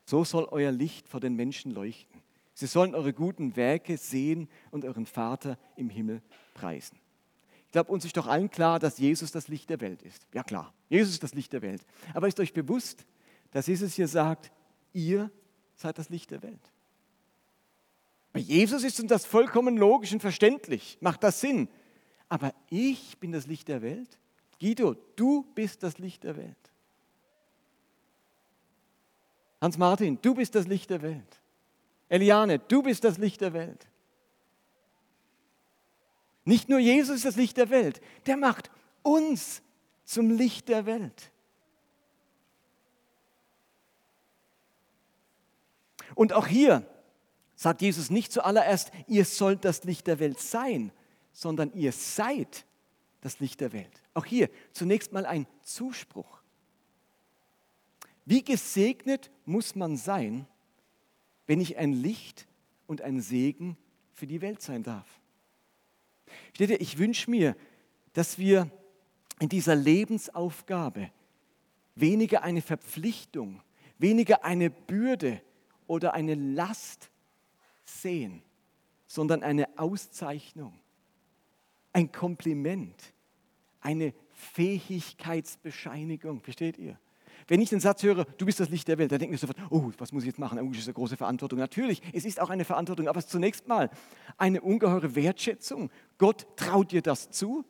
So 0.06 0.24
soll 0.24 0.48
euer 0.50 0.72
Licht 0.72 1.08
vor 1.08 1.20
den 1.20 1.36
Menschen 1.36 1.70
leuchten. 1.72 2.22
Sie 2.54 2.66
sollen 2.66 2.94
eure 2.94 3.12
guten 3.12 3.56
Werke 3.56 3.98
sehen 3.98 4.48
und 4.70 4.84
euren 4.84 5.06
Vater 5.06 5.58
im 5.76 5.90
Himmel 5.90 6.22
preisen. 6.54 6.98
Ich 7.66 7.72
glaube, 7.72 7.92
uns 7.92 8.06
ist 8.06 8.16
doch 8.16 8.26
allen 8.26 8.50
klar, 8.50 8.78
dass 8.78 8.98
Jesus 8.98 9.30
das 9.30 9.48
Licht 9.48 9.68
der 9.68 9.80
Welt 9.82 10.02
ist. 10.02 10.26
Ja 10.32 10.42
klar, 10.42 10.72
Jesus 10.88 11.12
ist 11.12 11.22
das 11.22 11.34
Licht 11.34 11.52
der 11.52 11.60
Welt. 11.60 11.82
Aber 12.14 12.26
ist 12.26 12.40
euch 12.40 12.54
bewusst, 12.54 13.04
dass 13.50 13.66
Jesus 13.66 13.94
hier 13.94 14.08
sagt, 14.08 14.50
ihr 14.94 15.30
seid 15.76 15.98
das 15.98 16.08
Licht 16.08 16.30
der 16.30 16.42
Welt? 16.42 16.72
Bei 18.32 18.40
Jesus 18.40 18.84
ist 18.84 19.00
uns 19.00 19.08
das 19.08 19.24
vollkommen 19.24 19.76
logisch 19.76 20.12
und 20.12 20.20
verständlich, 20.20 20.98
macht 21.00 21.22
das 21.22 21.40
Sinn. 21.40 21.68
Aber 22.28 22.54
ich 22.68 23.18
bin 23.18 23.32
das 23.32 23.46
Licht 23.46 23.68
der 23.68 23.82
Welt? 23.82 24.18
Guido, 24.60 24.94
du 25.16 25.44
bist 25.54 25.82
das 25.82 25.98
Licht 25.98 26.24
der 26.24 26.36
Welt. 26.36 26.56
Hans-Martin, 29.60 30.18
du 30.20 30.34
bist 30.34 30.54
das 30.54 30.66
Licht 30.66 30.90
der 30.90 31.02
Welt. 31.02 31.40
Eliane, 32.08 32.58
du 32.58 32.82
bist 32.82 33.04
das 33.04 33.18
Licht 33.18 33.40
der 33.40 33.52
Welt. 33.52 33.86
Nicht 36.44 36.68
nur 36.68 36.78
Jesus 36.78 37.16
ist 37.16 37.24
das 37.24 37.36
Licht 37.36 37.56
der 37.56 37.70
Welt, 37.70 38.00
der 38.26 38.36
macht 38.36 38.70
uns 39.02 39.62
zum 40.04 40.30
Licht 40.30 40.68
der 40.68 40.86
Welt. 40.86 41.30
Und 46.14 46.32
auch 46.32 46.46
hier 46.46 46.86
sagt 47.58 47.82
Jesus 47.82 48.08
nicht 48.08 48.30
zuallererst, 48.30 48.92
ihr 49.08 49.24
sollt 49.24 49.64
das 49.64 49.82
Licht 49.82 50.06
der 50.06 50.20
Welt 50.20 50.38
sein, 50.38 50.92
sondern 51.32 51.72
ihr 51.72 51.90
seid 51.90 52.64
das 53.20 53.40
Licht 53.40 53.60
der 53.60 53.72
Welt. 53.72 53.90
Auch 54.14 54.24
hier 54.24 54.48
zunächst 54.72 55.12
mal 55.12 55.26
ein 55.26 55.44
Zuspruch. 55.62 56.40
Wie 58.24 58.44
gesegnet 58.44 59.32
muss 59.44 59.74
man 59.74 59.96
sein, 59.96 60.46
wenn 61.48 61.60
ich 61.60 61.76
ein 61.78 61.92
Licht 61.92 62.46
und 62.86 63.02
ein 63.02 63.20
Segen 63.20 63.76
für 64.12 64.28
die 64.28 64.40
Welt 64.40 64.62
sein 64.62 64.84
darf. 64.84 65.08
Steht 66.52 66.70
ihr, 66.70 66.80
ich 66.80 66.96
wünsche 66.98 67.28
mir, 67.28 67.56
dass 68.12 68.38
wir 68.38 68.70
in 69.40 69.48
dieser 69.48 69.74
Lebensaufgabe 69.74 71.10
weniger 71.96 72.44
eine 72.44 72.62
Verpflichtung, 72.62 73.60
weniger 73.98 74.44
eine 74.44 74.70
Bürde 74.70 75.42
oder 75.88 76.14
eine 76.14 76.36
Last 76.36 77.10
sehen, 77.88 78.42
sondern 79.06 79.42
eine 79.42 79.78
Auszeichnung, 79.78 80.78
ein 81.92 82.12
Kompliment, 82.12 83.14
eine 83.80 84.12
Fähigkeitsbescheinigung. 84.32 86.40
Versteht 86.40 86.78
ihr? 86.78 86.98
Wenn 87.46 87.62
ich 87.62 87.70
den 87.70 87.80
Satz 87.80 88.02
höre, 88.02 88.24
du 88.24 88.44
bist 88.44 88.60
das 88.60 88.68
Licht 88.68 88.88
der 88.88 88.98
Welt, 88.98 89.10
dann 89.10 89.18
denke 89.18 89.34
ich 89.34 89.40
sofort, 89.40 89.56
oh, 89.70 89.90
was 89.96 90.12
muss 90.12 90.24
ich 90.24 90.28
jetzt 90.28 90.38
machen? 90.38 90.58
Oh, 90.58 90.68
das 90.68 90.80
ist 90.80 90.88
eine 90.88 90.94
große 90.94 91.16
Verantwortung. 91.16 91.58
Natürlich, 91.58 92.02
es 92.12 92.24
ist 92.24 92.40
auch 92.40 92.50
eine 92.50 92.64
Verantwortung, 92.64 93.08
aber 93.08 93.18
es 93.18 93.24
ist 93.24 93.30
zunächst 93.30 93.66
mal 93.66 93.90
eine 94.36 94.60
ungeheure 94.60 95.14
Wertschätzung. 95.14 95.90
Gott 96.18 96.46
traut 96.56 96.92
dir 96.92 97.00
das 97.00 97.30
zu. 97.30 97.64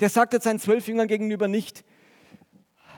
Der 0.00 0.08
sagt 0.08 0.32
jetzt 0.32 0.44
seinen 0.44 0.60
zwölf 0.60 0.86
Jüngern 0.86 1.08
gegenüber 1.08 1.48
nicht, 1.48 1.84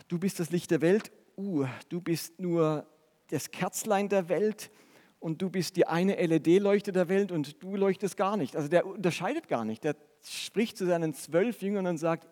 du 0.08 0.18
bist 0.18 0.40
das 0.40 0.50
Licht 0.50 0.70
der 0.70 0.82
Welt, 0.82 1.10
uh, 1.36 1.66
du 1.88 2.00
bist 2.00 2.38
nur 2.38 2.86
das 3.28 3.50
Kerzlein 3.50 4.08
der 4.08 4.28
Welt 4.28 4.70
und 5.20 5.42
du 5.42 5.50
bist 5.50 5.76
die 5.76 5.86
eine 5.86 6.14
LED-Leuchte 6.14 6.92
der 6.92 7.08
Welt 7.08 7.32
und 7.32 7.62
du 7.62 7.76
leuchtest 7.76 8.16
gar 8.16 8.36
nicht. 8.36 8.56
Also 8.56 8.68
der 8.68 8.86
unterscheidet 8.86 9.48
gar 9.48 9.64
nicht. 9.64 9.84
Der 9.84 9.96
spricht 10.22 10.76
zu 10.76 10.86
seinen 10.86 11.14
zwölf 11.14 11.62
Jüngern 11.62 11.86
und 11.86 11.98
sagt, 11.98 12.28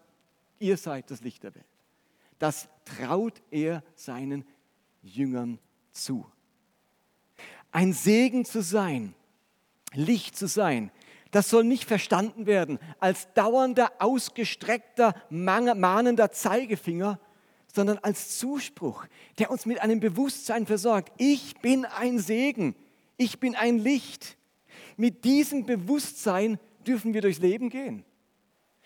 ihr 0.58 0.76
seid 0.76 1.10
das 1.10 1.20
Licht 1.22 1.42
der 1.42 1.54
Welt. 1.54 1.64
Das 2.38 2.68
traut 2.84 3.42
er 3.50 3.82
seinen 3.94 4.44
Jüngern 5.02 5.58
zu. 5.92 6.26
Ein 7.72 7.92
Segen 7.92 8.44
zu 8.44 8.62
sein, 8.62 9.14
Licht 9.92 10.36
zu 10.36 10.46
sein, 10.46 10.90
das 11.34 11.50
soll 11.50 11.64
nicht 11.64 11.84
verstanden 11.84 12.46
werden 12.46 12.78
als 13.00 13.32
dauernder, 13.34 13.90
ausgestreckter, 13.98 15.14
mahnender 15.30 16.30
Zeigefinger, 16.30 17.18
sondern 17.74 17.98
als 17.98 18.38
Zuspruch, 18.38 19.04
der 19.38 19.50
uns 19.50 19.66
mit 19.66 19.80
einem 19.80 19.98
Bewusstsein 19.98 20.64
versorgt. 20.64 21.12
Ich 21.18 21.56
bin 21.60 21.84
ein 21.84 22.20
Segen, 22.20 22.76
ich 23.16 23.40
bin 23.40 23.56
ein 23.56 23.78
Licht. 23.78 24.36
Mit 24.96 25.24
diesem 25.24 25.66
Bewusstsein 25.66 26.60
dürfen 26.86 27.14
wir 27.14 27.20
durchs 27.20 27.40
Leben 27.40 27.70
gehen. 27.70 28.04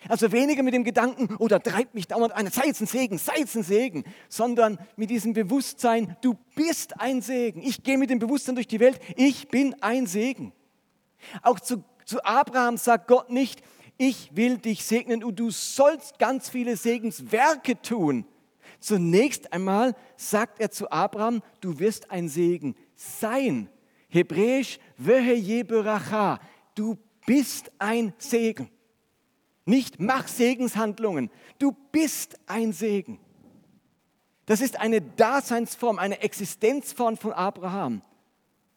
Also 0.07 0.31
weniger 0.31 0.63
mit 0.63 0.73
dem 0.73 0.85
Gedanken, 0.85 1.35
oh, 1.39 1.47
da 1.47 1.59
treibt 1.59 1.93
mich 1.93 2.07
dauernd 2.07 2.33
einer, 2.33 2.49
sei 2.49 2.69
es 2.69 2.79
ein 2.79 2.87
Segen, 2.87 3.17
sei 3.17 3.41
es 3.43 3.55
ein 3.55 3.63
Segen, 3.63 4.05
sondern 4.27 4.79
mit 4.95 5.09
diesem 5.09 5.33
Bewusstsein, 5.33 6.15
du 6.21 6.35
bist 6.55 6.99
ein 6.99 7.21
Segen. 7.21 7.61
Ich 7.61 7.83
gehe 7.83 7.97
mit 7.97 8.09
dem 8.09 8.17
Bewusstsein 8.17 8.55
durch 8.55 8.67
die 8.67 8.79
Welt, 8.79 8.99
ich 9.17 9.49
bin 9.49 9.75
ein 9.81 10.07
Segen. 10.07 10.53
Auch 11.43 11.59
zu, 11.59 11.83
zu 12.05 12.23
Abraham 12.23 12.77
sagt 12.77 13.07
Gott 13.07 13.29
nicht, 13.29 13.61
ich 13.97 14.33
will 14.33 14.57
dich 14.57 14.85
segnen 14.85 15.23
und 15.23 15.37
du 15.37 15.51
sollst 15.51 16.17
ganz 16.17 16.49
viele 16.49 16.77
Segenswerke 16.77 17.79
tun, 17.81 18.25
Zunächst 18.79 19.51
einmal 19.51 19.95
sagt 20.15 20.59
er 20.59 20.71
zu 20.71 20.89
Abraham, 20.89 21.41
du 21.59 21.79
wirst 21.79 22.11
ein 22.11 22.29
Segen 22.29 22.75
sein. 22.95 23.69
Hebräisch, 24.07 24.79
Vehe 24.97 25.35
Yeberacha, 25.35 26.39
du 26.75 26.97
bist 27.25 27.71
ein 27.77 28.13
Segen. 28.17 28.69
Nicht 29.65 29.99
mach 29.99 30.27
Segenshandlungen, 30.27 31.29
du 31.59 31.75
bist 31.91 32.39
ein 32.47 32.73
Segen. 32.73 33.19
Das 34.45 34.61
ist 34.61 34.79
eine 34.79 35.01
Daseinsform, 35.01 35.99
eine 35.99 36.21
Existenzform 36.21 37.17
von 37.17 37.33
Abraham. 37.33 38.01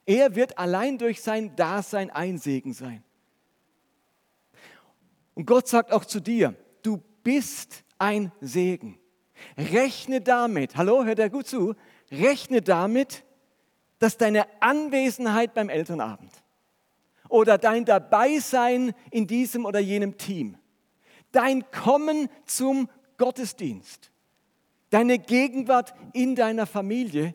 Er 0.04 0.34
wird 0.34 0.58
allein 0.58 0.98
durch 0.98 1.22
sein 1.22 1.56
Dasein 1.56 2.10
ein 2.10 2.36
Segen 2.36 2.74
sein. 2.74 3.02
Und 5.34 5.46
Gott 5.46 5.68
sagt 5.68 5.92
auch 5.92 6.04
zu 6.04 6.20
dir, 6.20 6.54
du 6.82 7.00
bist 7.22 7.84
ein 7.98 8.32
Segen. 8.40 8.98
Rechne 9.56 10.20
damit, 10.20 10.76
hallo, 10.76 11.04
hört 11.04 11.18
er 11.18 11.30
gut 11.30 11.46
zu, 11.46 11.74
rechne 12.10 12.62
damit, 12.62 13.24
dass 13.98 14.16
deine 14.16 14.46
Anwesenheit 14.60 15.54
beim 15.54 15.68
Elternabend 15.68 16.32
oder 17.28 17.56
dein 17.56 17.84
Dabeisein 17.84 18.94
in 19.10 19.26
diesem 19.26 19.64
oder 19.64 19.80
jenem 19.80 20.18
Team, 20.18 20.58
dein 21.30 21.70
Kommen 21.70 22.28
zum 22.44 22.88
Gottesdienst, 23.16 24.10
deine 24.90 25.18
Gegenwart 25.18 25.94
in 26.12 26.34
deiner 26.34 26.66
Familie 26.66 27.34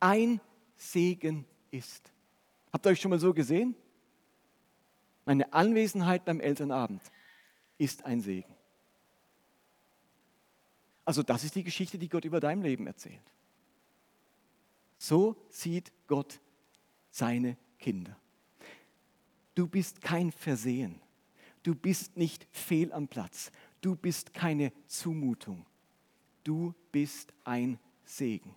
ein 0.00 0.40
Segen 0.76 1.44
ist. 1.70 2.12
Habt 2.72 2.86
ihr 2.86 2.90
euch 2.90 3.00
schon 3.00 3.10
mal 3.10 3.20
so 3.20 3.32
gesehen? 3.34 3.74
Meine 5.24 5.52
Anwesenheit 5.52 6.24
beim 6.24 6.40
Elternabend 6.40 7.02
ist 7.76 8.04
ein 8.06 8.20
Segen. 8.20 8.57
Also 11.08 11.22
das 11.22 11.42
ist 11.42 11.54
die 11.54 11.64
Geschichte, 11.64 11.96
die 11.96 12.10
Gott 12.10 12.26
über 12.26 12.38
dein 12.38 12.60
Leben 12.60 12.86
erzählt. 12.86 13.22
So 14.98 15.36
sieht 15.48 15.90
Gott 16.06 16.38
seine 17.10 17.56
Kinder. 17.78 18.14
Du 19.54 19.66
bist 19.66 20.02
kein 20.02 20.30
Versehen. 20.30 21.00
Du 21.62 21.74
bist 21.74 22.18
nicht 22.18 22.46
fehl 22.50 22.92
am 22.92 23.08
Platz. 23.08 23.50
Du 23.80 23.96
bist 23.96 24.34
keine 24.34 24.70
Zumutung. 24.86 25.64
Du 26.44 26.74
bist 26.92 27.32
ein 27.42 27.78
Segen. 28.04 28.54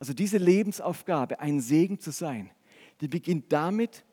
Also 0.00 0.12
diese 0.12 0.38
Lebensaufgabe, 0.38 1.38
ein 1.38 1.60
Segen 1.60 2.00
zu 2.00 2.10
sein, 2.10 2.50
die 3.00 3.06
beginnt 3.06 3.52
damit, 3.52 4.04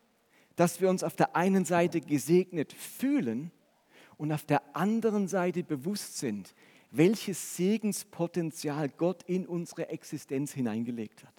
dass 0.56 0.80
wir 0.80 0.92
uns 0.92 1.04
auf 1.04 1.16
der 1.16 1.36
einen 1.36 1.66
Seite 1.66 2.02
gesegnet 2.02 2.72
fühlen 2.72 3.52
und 4.18 4.32
auf 4.32 4.44
der 4.44 4.76
anderen 4.76 5.28
Seite 5.28 5.64
bewusst 5.64 6.18
sind, 6.18 6.54
welches 6.92 7.56
Segenspotenzial 7.56 8.90
Gott 8.90 9.24
in 9.24 9.46
unsere 9.46 9.90
Existenz 9.90 10.54
hineingelegt 10.54 11.24
hat. 11.24 11.34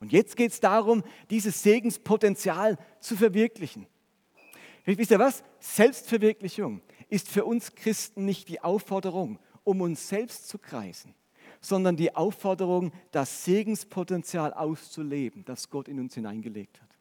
Und 0.00 0.12
jetzt 0.12 0.36
geht 0.36 0.52
es 0.52 0.60
darum, 0.60 1.04
dieses 1.30 1.62
Segenspotenzial 1.62 2.76
zu 3.00 3.16
verwirklichen. 3.16 3.86
Wisst 4.84 5.12
ihr 5.12 5.18
was? 5.18 5.44
Selbstverwirklichung 5.60 6.80
ist 7.08 7.28
für 7.28 7.44
uns 7.44 7.74
Christen 7.74 8.24
nicht 8.24 8.48
die 8.48 8.60
Aufforderung, 8.60 9.38
um 9.62 9.80
uns 9.80 10.08
selbst 10.08 10.48
zu 10.48 10.58
kreisen, 10.58 11.14
sondern 11.60 11.96
die 11.96 12.16
Aufforderung, 12.16 12.92
das 13.12 13.44
Segenspotenzial 13.44 14.52
auszuleben, 14.52 15.44
das 15.44 15.70
Gott 15.70 15.86
in 15.86 16.00
uns 16.00 16.14
hineingelegt 16.14 16.80
hat. 16.80 16.91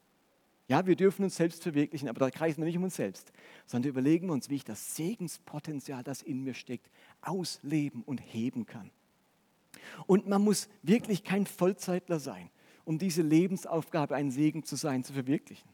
Ja, 0.72 0.88
wir 0.88 0.96
dürfen 0.96 1.26
uns 1.26 1.36
selbst 1.36 1.64
verwirklichen, 1.64 2.08
aber 2.08 2.22
da 2.22 2.32
kreisen 2.32 2.62
wir 2.62 2.66
nicht 2.66 2.78
um 2.78 2.84
uns 2.86 2.96
selbst, 2.96 3.34
sondern 3.66 3.90
überlegen 3.90 4.28
wir 4.28 4.34
uns, 4.34 4.50
wie 4.50 4.56
ich 4.56 4.64
das 4.64 4.96
Segenspotenzial, 4.96 6.02
das 6.02 6.22
in 6.22 6.46
mir 6.46 6.54
steckt, 6.54 6.90
ausleben 7.20 8.04
und 8.04 8.20
heben 8.20 8.66
kann. 8.66 8.90
Und 10.08 10.30
man 10.30 10.42
muss 10.42 10.70
wirklich 10.82 11.26
kein 11.26 11.46
Vollzeitler 11.46 12.22
sein, 12.22 12.50
um 12.86 12.98
diese 12.98 13.22
Lebensaufgabe, 13.22 14.16
ein 14.16 14.32
Segen 14.32 14.64
zu 14.64 14.78
sein, 14.78 15.04
zu 15.04 15.12
verwirklichen. 15.12 15.70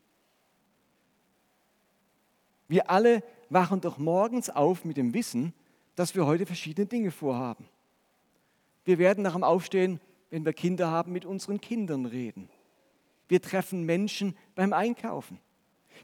Wir 2.68 2.90
alle 2.90 3.22
wachen 3.52 3.82
doch 3.82 4.00
morgens 4.00 4.50
auf 4.50 4.84
mit 4.84 4.98
dem 4.98 5.14
Wissen, 5.14 5.54
dass 5.94 6.16
wir 6.16 6.26
heute 6.26 6.48
verschiedene 6.48 6.88
Dinge 6.88 7.12
vorhaben. 7.12 7.70
Wir 8.84 8.98
werden 8.98 9.22
nach 9.22 9.34
dem 9.34 9.44
Aufstehen, 9.44 10.00
wenn 10.32 10.44
wir 10.44 10.54
Kinder 10.54 10.90
haben, 10.90 11.12
mit 11.12 11.24
unseren 11.24 11.62
Kindern 11.62 12.08
reden. 12.08 12.50
Wir 13.28 13.42
treffen 13.42 13.84
Menschen 13.84 14.38
beim 14.56 14.74
Einkaufen. 14.74 15.40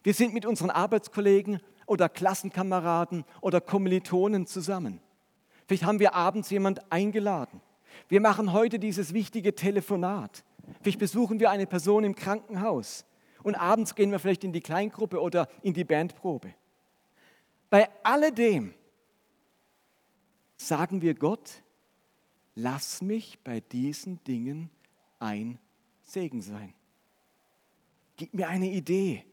Wir 0.03 0.13
sind 0.13 0.33
mit 0.33 0.45
unseren 0.45 0.69
Arbeitskollegen 0.69 1.59
oder 1.85 2.09
Klassenkameraden 2.09 3.25
oder 3.41 3.61
Kommilitonen 3.61 4.47
zusammen. 4.47 4.99
Vielleicht 5.67 5.85
haben 5.85 5.99
wir 5.99 6.13
abends 6.13 6.49
jemand 6.49 6.91
eingeladen. 6.91 7.61
Wir 8.09 8.21
machen 8.21 8.51
heute 8.51 8.79
dieses 8.79 9.13
wichtige 9.13 9.55
Telefonat. 9.55 10.43
Vielleicht 10.81 10.99
besuchen 10.99 11.39
wir 11.39 11.51
eine 11.51 11.67
Person 11.67 12.03
im 12.03 12.15
Krankenhaus. 12.15 13.05
Und 13.43 13.55
abends 13.55 13.95
gehen 13.95 14.11
wir 14.11 14.19
vielleicht 14.19 14.43
in 14.43 14.53
die 14.53 14.61
Kleingruppe 14.61 15.21
oder 15.21 15.47
in 15.61 15.73
die 15.73 15.83
Bandprobe. 15.83 16.53
Bei 17.69 17.89
alledem 18.03 18.73
sagen 20.55 21.01
wir 21.01 21.13
Gott, 21.13 21.63
lass 22.55 23.01
mich 23.01 23.39
bei 23.43 23.59
diesen 23.59 24.23
Dingen 24.23 24.69
ein 25.19 25.59
Segen 26.03 26.41
sein. 26.41 26.73
Gib 28.23 28.35
mir 28.35 28.47
eine 28.47 28.71
Idee, 28.71 29.25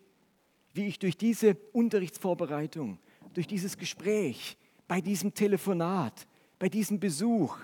wie 0.74 0.88
ich 0.88 0.98
durch 0.98 1.16
diese 1.16 1.54
Unterrichtsvorbereitung, 1.72 2.98
durch 3.34 3.46
dieses 3.46 3.78
Gespräch, 3.78 4.56
bei 4.88 5.00
diesem 5.00 5.32
Telefonat, 5.32 6.26
bei 6.58 6.68
diesem 6.68 6.98
Besuch 6.98 7.56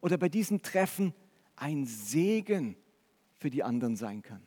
oder 0.00 0.16
bei 0.16 0.30
diesem 0.30 0.62
Treffen 0.62 1.12
ein 1.56 1.84
Segen 1.84 2.74
für 3.34 3.50
die 3.50 3.62
anderen 3.62 3.96
sein 3.96 4.22
kann. 4.22 4.40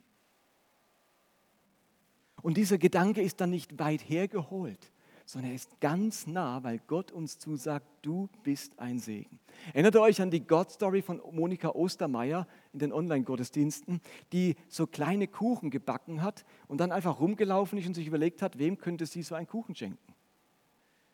Und 2.42 2.58
dieser 2.58 2.80
Gedanke 2.80 3.22
ist 3.22 3.40
dann 3.40 3.52
nicht 3.52 3.78
weit 3.78 4.02
hergeholt, 4.10 4.92
sondern 5.28 5.52
er 5.52 5.56
ist 5.56 5.80
ganz 5.80 6.26
nah, 6.26 6.64
weil 6.64 6.80
Gott 6.88 7.12
uns 7.12 7.38
zusagt, 7.38 7.86
du 8.02 8.30
bist 8.42 8.80
ein 8.80 8.98
Segen. 8.98 9.40
Erinnert 9.74 9.94
ihr 9.94 10.02
euch 10.02 10.20
an 10.20 10.32
die 10.32 10.42
God-Story 10.42 11.04
von 11.04 11.22
Monika 11.32 11.70
Ostermeier 11.70 12.48
in 12.76 12.80
den 12.80 12.94
Online-Gottesdiensten, 12.94 14.02
die 14.34 14.56
so 14.68 14.86
kleine 14.86 15.28
Kuchen 15.28 15.70
gebacken 15.70 16.22
hat 16.22 16.46
und 16.68 16.80
dann 16.80 16.92
einfach 16.92 17.20
rumgelaufen 17.20 17.80
ist 17.80 17.88
und 17.88 17.94
sich 17.94 18.08
überlegt 18.08 18.42
hat, 18.42 18.60
wem 18.60 18.78
könnte 18.78 19.06
sie 19.06 19.24
so 19.24 19.34
einen 19.34 19.48
Kuchen 19.48 19.76
schenken? 19.76 20.14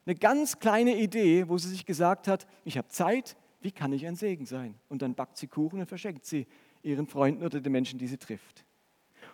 Eine 0.05 0.15
ganz 0.15 0.59
kleine 0.59 0.97
Idee, 0.97 1.47
wo 1.47 1.57
sie 1.57 1.69
sich 1.69 1.85
gesagt 1.85 2.27
hat, 2.27 2.47
ich 2.65 2.77
habe 2.77 2.87
Zeit, 2.87 3.37
wie 3.61 3.71
kann 3.71 3.93
ich 3.93 4.07
ein 4.07 4.15
Segen 4.15 4.47
sein? 4.47 4.75
Und 4.89 5.03
dann 5.03 5.13
backt 5.13 5.37
sie 5.37 5.47
Kuchen 5.47 5.79
und 5.79 5.85
verschenkt 5.85 6.25
sie 6.25 6.47
ihren 6.81 7.05
Freunden 7.05 7.43
oder 7.43 7.61
den 7.61 7.71
Menschen, 7.71 7.99
die 7.99 8.07
sie 8.07 8.17
trifft. 8.17 8.65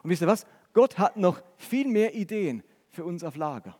Und 0.03 0.09
wisst 0.09 0.21
ihr 0.21 0.27
was? 0.27 0.45
Gott 0.73 0.97
hat 0.99 1.15
noch 1.15 1.41
viel 1.55 1.87
mehr 1.87 2.13
Ideen 2.13 2.61
für 2.89 3.05
uns 3.05 3.23
auf 3.23 3.37
Lager. 3.37 3.79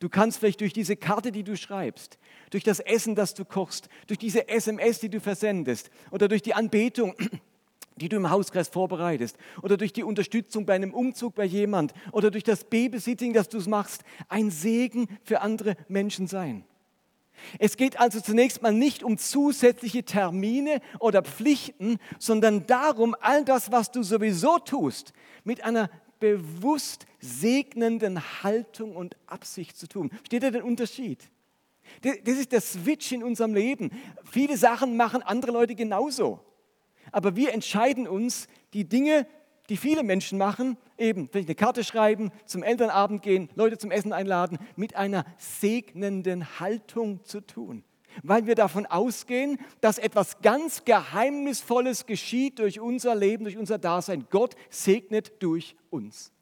Du 0.00 0.08
kannst 0.08 0.38
vielleicht 0.38 0.62
durch 0.62 0.72
diese 0.72 0.96
Karte, 0.96 1.30
die 1.30 1.44
du 1.44 1.56
schreibst, 1.56 2.18
durch 2.50 2.64
das 2.64 2.80
Essen, 2.80 3.14
das 3.14 3.34
du 3.34 3.44
kochst, 3.44 3.88
durch 4.06 4.18
diese 4.18 4.48
SMS, 4.48 4.98
die 4.98 5.10
du 5.10 5.20
versendest 5.20 5.90
oder 6.10 6.26
durch 6.26 6.40
die 6.42 6.54
Anbetung, 6.54 7.14
die 8.00 8.08
du 8.08 8.16
im 8.16 8.30
Hauskreis 8.30 8.68
vorbereitest 8.68 9.36
oder 9.62 9.76
durch 9.76 9.92
die 9.92 10.02
Unterstützung 10.02 10.66
bei 10.66 10.74
einem 10.74 10.94
Umzug 10.94 11.34
bei 11.34 11.44
jemand 11.44 11.92
oder 12.12 12.30
durch 12.30 12.44
das 12.44 12.64
Babysitting, 12.64 13.32
das 13.32 13.48
du 13.48 13.58
machst, 13.68 14.02
ein 14.28 14.50
Segen 14.50 15.06
für 15.22 15.40
andere 15.40 15.76
Menschen 15.88 16.26
sein. 16.26 16.64
Es 17.58 17.76
geht 17.76 17.98
also 17.98 18.20
zunächst 18.20 18.62
mal 18.62 18.72
nicht 18.72 19.02
um 19.02 19.16
zusätzliche 19.18 20.04
Termine 20.04 20.80
oder 20.98 21.22
Pflichten, 21.22 21.98
sondern 22.18 22.66
darum, 22.66 23.16
all 23.20 23.44
das, 23.44 23.72
was 23.72 23.90
du 23.90 24.02
sowieso 24.02 24.58
tust, 24.58 25.12
mit 25.44 25.64
einer 25.64 25.90
bewusst 26.18 27.06
segnenden 27.18 28.20
Haltung 28.42 28.94
und 28.94 29.16
Absicht 29.26 29.76
zu 29.76 29.88
tun. 29.88 30.10
Steht 30.26 30.42
da 30.42 30.50
den 30.50 30.62
Unterschied? 30.62 31.30
Das 32.02 32.36
ist 32.36 32.52
der 32.52 32.60
Switch 32.60 33.10
in 33.12 33.22
unserem 33.22 33.54
Leben. 33.54 33.90
Viele 34.30 34.56
Sachen 34.56 34.96
machen 34.96 35.22
andere 35.22 35.52
Leute 35.52 35.74
genauso. 35.74 36.40
Aber 37.12 37.36
wir 37.36 37.52
entscheiden 37.52 38.08
uns, 38.08 38.48
die 38.72 38.88
Dinge, 38.88 39.26
die 39.68 39.76
viele 39.76 40.02
Menschen 40.02 40.38
machen, 40.38 40.76
eben 40.98 41.28
vielleicht 41.28 41.48
eine 41.48 41.54
Karte 41.54 41.84
schreiben, 41.84 42.30
zum 42.46 42.62
Elternabend 42.62 43.22
gehen, 43.22 43.48
Leute 43.54 43.78
zum 43.78 43.90
Essen 43.90 44.12
einladen, 44.12 44.58
mit 44.76 44.96
einer 44.96 45.24
segnenden 45.38 46.60
Haltung 46.60 47.24
zu 47.24 47.40
tun 47.40 47.84
weil 48.22 48.46
wir 48.46 48.54
davon 48.54 48.86
ausgehen, 48.86 49.58
dass 49.80 49.98
etwas 49.98 50.40
ganz 50.40 50.84
Geheimnisvolles 50.84 52.06
geschieht 52.06 52.58
durch 52.58 52.80
unser 52.80 53.14
Leben, 53.14 53.44
durch 53.44 53.56
unser 53.56 53.78
Dasein. 53.78 54.26
Gott 54.30 54.56
segnet 54.68 55.42
durch 55.42 55.76
uns. 55.90 56.32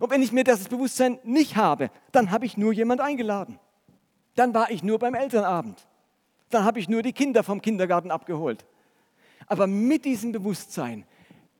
Und 0.00 0.10
wenn 0.10 0.22
ich 0.22 0.32
mir 0.32 0.44
das 0.44 0.68
Bewusstsein 0.68 1.18
nicht 1.22 1.56
habe, 1.56 1.90
dann 2.12 2.30
habe 2.30 2.46
ich 2.46 2.56
nur 2.56 2.72
jemand 2.72 3.00
eingeladen. 3.00 3.58
Dann 4.34 4.54
war 4.54 4.70
ich 4.70 4.82
nur 4.82 4.98
beim 4.98 5.14
Elternabend. 5.14 5.86
Dann 6.52 6.64
habe 6.64 6.78
ich 6.78 6.88
nur 6.88 7.02
die 7.02 7.14
Kinder 7.14 7.42
vom 7.42 7.62
Kindergarten 7.62 8.10
abgeholt. 8.10 8.66
Aber 9.46 9.66
mit 9.66 10.04
diesem 10.04 10.32
Bewusstsein 10.32 11.06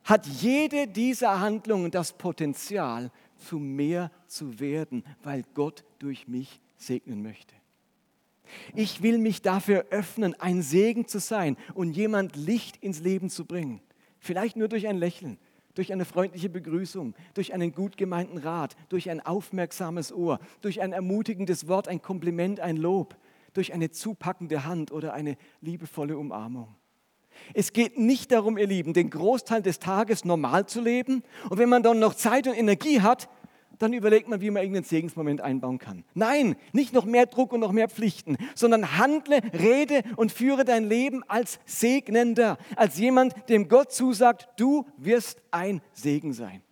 hat 0.05 0.27
jede 0.27 0.87
dieser 0.87 1.41
Handlungen 1.41 1.91
das 1.91 2.13
Potenzial, 2.13 3.11
zu 3.39 3.59
mehr 3.59 4.11
zu 4.27 4.61
werden, 4.61 5.03
weil 5.23 5.45
Gott 5.55 5.83
durch 5.99 6.29
mich 6.29 6.61
segnen 6.77 7.23
möchte. 7.23 7.55
Ich 8.75 9.03
will 9.03 9.19
mich 9.19 9.41
dafür 9.41 9.87
öffnen, 9.91 10.39
ein 10.39 10.61
Segen 10.61 11.09
zu 11.09 11.21
sein 11.21 11.57
und 11.75 11.97
jemand 11.97 12.37
Licht 12.37 12.77
ins 12.77 13.01
Leben 13.01 13.31
zu 13.31 13.47
bringen. 13.47 13.81
Vielleicht 14.19 14.57
nur 14.57 14.69
durch 14.69 14.87
ein 14.87 14.99
Lächeln, 14.99 15.39
durch 15.75 15.91
eine 15.91 16.05
freundliche 16.05 16.51
Begrüßung, 16.51 17.15
durch 17.33 17.55
einen 17.55 17.73
gut 17.73 17.97
gemeinten 17.97 18.39
Rat, 18.39 18.77
durch 18.91 19.09
ein 19.09 19.21
aufmerksames 19.21 20.13
Ohr, 20.13 20.39
durch 20.61 20.83
ein 20.83 20.93
ermutigendes 20.93 21.67
Wort, 21.67 21.89
ein 21.89 22.03
Kompliment, 22.03 22.61
ein 22.61 22.77
Lob, 22.77 23.17
durch 23.53 23.73
eine 23.73 23.91
zupackende 23.91 24.65
Hand 24.65 24.93
oder 24.93 25.13
eine 25.13 25.37
liebevolle 25.61 26.17
Umarmung. 26.17 26.75
Es 27.55 27.73
geht 27.73 27.99
nicht 27.99 28.31
darum, 28.33 28.59
ihr 28.59 28.67
Lieben, 28.67 28.93
den 28.93 29.11
Großteil 29.11 29.63
des 29.63 29.79
Tages 29.79 30.25
normal 30.25 30.67
zu 30.67 30.81
leben 30.81 31.23
und 31.51 31.59
wenn 31.59 31.69
man 31.69 31.83
dann 31.83 31.99
noch 31.99 32.15
Zeit 32.15 32.47
und 32.47 32.55
Energie 32.55 33.01
hat, 33.01 33.29
dann 33.79 33.93
überlegt 33.93 34.29
man, 34.29 34.41
wie 34.41 34.51
man 34.51 34.63
irgendeinen 34.63 34.85
Segensmoment 34.85 35.41
einbauen 35.41 35.79
kann. 35.79 36.05
Nein, 36.15 36.57
nicht 36.73 36.93
noch 36.93 37.05
mehr 37.05 37.27
Druck 37.27 37.53
und 37.53 37.61
noch 37.61 37.73
mehr 37.73 37.89
Pflichten, 37.89 38.37
sondern 38.55 38.97
handle, 38.99 39.41
rede 39.53 40.03
und 40.17 40.31
führe 40.31 40.65
dein 40.65 40.89
Leben 40.89 41.25
als 41.27 41.59
Segnender, 41.65 42.59
als 42.77 42.99
jemand, 42.99 43.49
dem 43.49 43.69
Gott 43.69 43.93
zusagt, 43.93 44.49
du 44.57 44.87
wirst 44.99 45.43
ein 45.51 45.81
Segen 45.93 46.33
sein. 46.33 46.63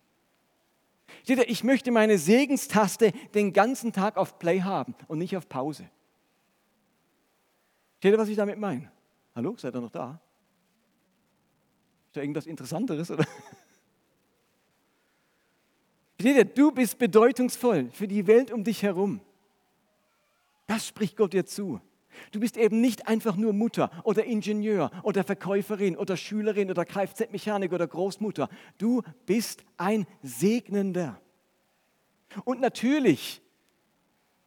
Ich 1.26 1.64
möchte 1.64 1.90
meine 1.90 2.18
Segenstaste 2.18 3.12
den 3.34 3.52
ganzen 3.52 3.92
Tag 3.92 4.16
auf 4.16 4.38
Play 4.38 4.62
haben 4.62 4.94
und 5.08 5.18
nicht 5.18 5.36
auf 5.36 5.48
Pause. 5.48 5.90
Seht 8.02 8.12
ihr, 8.12 8.18
was 8.18 8.28
ich 8.28 8.36
damit 8.36 8.58
meine? 8.58 8.90
Hallo, 9.34 9.54
seid 9.58 9.74
ihr 9.74 9.80
noch 9.80 9.90
da? 9.90 10.20
Ist 12.06 12.16
da 12.16 12.22
irgendwas 12.22 12.46
Interessanteres? 12.46 13.10
Oder? 13.10 13.24
Seht 16.18 16.36
ihr, 16.36 16.44
du 16.44 16.72
bist 16.72 16.98
bedeutungsvoll 16.98 17.90
für 17.92 18.08
die 18.08 18.26
Welt 18.26 18.50
um 18.50 18.64
dich 18.64 18.82
herum. 18.82 19.20
Das 20.66 20.86
spricht 20.86 21.16
Gott 21.16 21.34
dir 21.34 21.46
zu. 21.46 21.80
Du 22.32 22.40
bist 22.40 22.56
eben 22.56 22.80
nicht 22.80 23.06
einfach 23.06 23.36
nur 23.36 23.52
Mutter 23.52 23.90
oder 24.04 24.24
Ingenieur 24.24 24.90
oder 25.02 25.22
Verkäuferin 25.22 25.96
oder 25.96 26.16
Schülerin 26.16 26.70
oder 26.70 26.84
Kfz-Mechanik 26.84 27.72
oder 27.72 27.86
Großmutter. 27.86 28.48
Du 28.78 29.02
bist 29.26 29.64
ein 29.76 30.06
Segnender. 30.22 31.20
Und 32.44 32.60
natürlich 32.60 33.40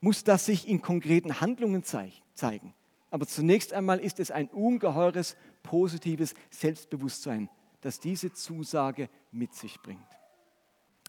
muss 0.02 0.24
das 0.24 0.46
sich 0.46 0.68
in 0.68 0.82
konkreten 0.82 1.40
Handlungen 1.40 1.84
zeigen. 1.84 2.74
Aber 3.14 3.28
zunächst 3.28 3.74
einmal 3.74 4.00
ist 4.00 4.20
es 4.20 4.32
ein 4.32 4.48
ungeheures 4.48 5.38
positives 5.62 6.34
Selbstbewusstsein, 6.50 7.48
das 7.82 8.00
diese 8.00 8.34
Zusage 8.34 9.08
mit 9.32 9.54
sich 9.54 9.80
bringt. 9.84 10.02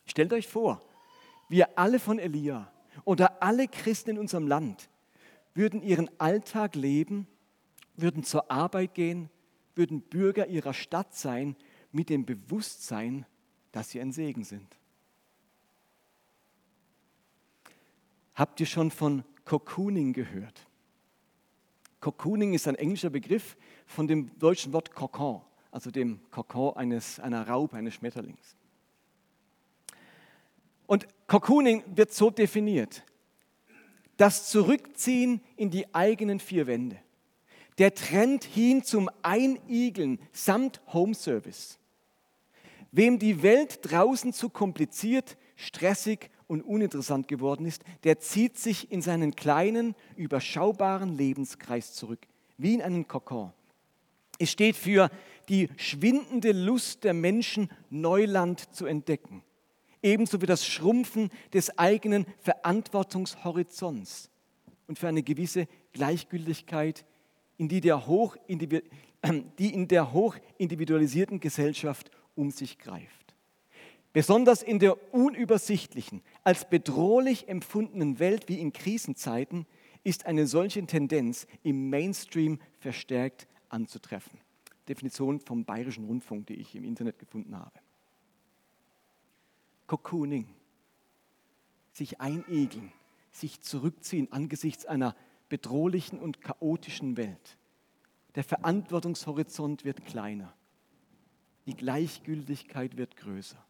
Stellt 0.04 0.34
euch 0.34 0.46
vor, 0.46 0.82
wir 1.48 1.78
alle 1.78 1.98
von 1.98 2.18
Elia 2.18 2.70
oder 3.04 3.42
alle 3.42 3.68
Christen 3.68 4.10
in 4.10 4.18
unserem 4.18 4.46
Land 4.46 4.90
würden 5.54 5.82
ihren 5.82 6.10
Alltag 6.20 6.74
leben, 6.74 7.26
würden 7.96 8.22
zur 8.22 8.50
Arbeit 8.50 8.92
gehen, 8.92 9.30
würden 9.74 10.02
Bürger 10.02 10.46
ihrer 10.46 10.74
Stadt 10.74 11.14
sein 11.14 11.56
mit 11.90 12.10
dem 12.10 12.26
Bewusstsein, 12.26 13.24
dass 13.72 13.88
sie 13.88 14.02
ein 14.02 14.12
Segen 14.12 14.44
sind. 14.44 14.76
Habt 18.34 18.60
ihr 18.60 18.66
schon 18.66 18.90
von 18.90 19.24
Cocooning 19.46 20.12
gehört? 20.12 20.66
Cocooning 22.04 22.52
ist 22.52 22.68
ein 22.68 22.74
englischer 22.74 23.08
Begriff 23.08 23.56
von 23.86 24.06
dem 24.06 24.38
deutschen 24.38 24.74
Wort 24.74 24.94
Kokon, 24.94 25.40
also 25.70 25.90
dem 25.90 26.20
Kokon 26.30 26.76
eines, 26.76 27.18
einer 27.18 27.48
Raupe, 27.48 27.78
eines 27.78 27.94
Schmetterlings. 27.94 28.56
Und 30.86 31.06
Cocooning 31.28 31.82
wird 31.96 32.12
so 32.12 32.28
definiert. 32.28 33.04
Das 34.18 34.50
Zurückziehen 34.50 35.40
in 35.56 35.70
die 35.70 35.94
eigenen 35.94 36.40
vier 36.40 36.66
Wände. 36.66 36.98
Der 37.78 37.94
Trend 37.94 38.44
hin 38.44 38.84
zum 38.84 39.08
Einigeln 39.22 40.18
samt 40.30 40.82
Homeservice. 40.92 41.78
Wem 42.92 43.18
die 43.18 43.42
Welt 43.42 43.78
draußen 43.80 44.34
zu 44.34 44.50
kompliziert, 44.50 45.38
stressig 45.56 46.28
und 46.46 46.62
uninteressant 46.62 47.28
geworden 47.28 47.66
ist, 47.66 47.82
der 48.04 48.18
zieht 48.18 48.58
sich 48.58 48.90
in 48.90 49.02
seinen 49.02 49.34
kleinen, 49.34 49.94
überschaubaren 50.16 51.16
Lebenskreis 51.16 51.94
zurück, 51.94 52.20
wie 52.58 52.74
in 52.74 52.82
einen 52.82 53.08
Kokon. 53.08 53.52
Es 54.38 54.50
steht 54.50 54.76
für 54.76 55.10
die 55.48 55.68
schwindende 55.76 56.52
Lust 56.52 57.04
der 57.04 57.14
Menschen, 57.14 57.70
Neuland 57.90 58.74
zu 58.74 58.86
entdecken 58.86 59.42
ebenso 60.04 60.40
wie 60.42 60.46
das 60.46 60.64
Schrumpfen 60.66 61.30
des 61.52 61.76
eigenen 61.78 62.26
Verantwortungshorizonts 62.40 64.30
und 64.86 64.98
für 64.98 65.08
eine 65.08 65.22
gewisse 65.22 65.66
Gleichgültigkeit, 65.92 67.04
in 67.56 67.68
die, 67.68 67.80
der 67.80 68.06
hoch, 68.06 68.36
die 68.48 69.74
in 69.74 69.88
der 69.88 70.12
hochindividualisierten 70.12 71.40
Gesellschaft 71.40 72.10
um 72.34 72.50
sich 72.50 72.78
greift. 72.78 73.34
Besonders 74.12 74.62
in 74.62 74.78
der 74.78 75.14
unübersichtlichen, 75.14 76.22
als 76.44 76.68
bedrohlich 76.68 77.48
empfundenen 77.48 78.18
Welt 78.18 78.48
wie 78.48 78.60
in 78.60 78.72
Krisenzeiten 78.72 79.66
ist 80.04 80.26
eine 80.26 80.46
solche 80.46 80.84
Tendenz 80.86 81.46
im 81.62 81.88
Mainstream 81.88 82.60
verstärkt 82.78 83.48
anzutreffen. 83.70 84.38
Definition 84.86 85.40
vom 85.40 85.64
Bayerischen 85.64 86.04
Rundfunk, 86.04 86.46
die 86.46 86.56
ich 86.56 86.74
im 86.76 86.84
Internet 86.84 87.18
gefunden 87.18 87.58
habe. 87.58 87.80
Cocooning, 89.86 90.46
sich 91.92 92.20
einigeln, 92.20 92.92
sich 93.30 93.62
zurückziehen 93.62 94.30
angesichts 94.30 94.84
einer 94.84 95.16
bedrohlichen 95.48 96.18
und 96.18 96.42
chaotischen 96.42 97.16
Welt. 97.16 97.56
Der 98.34 98.44
Verantwortungshorizont 98.44 99.84
wird 99.84 100.04
kleiner. 100.04 100.52
Die 101.66 101.74
Gleichgültigkeit 101.74 102.96
wird 102.98 103.16
größer. 103.16 103.64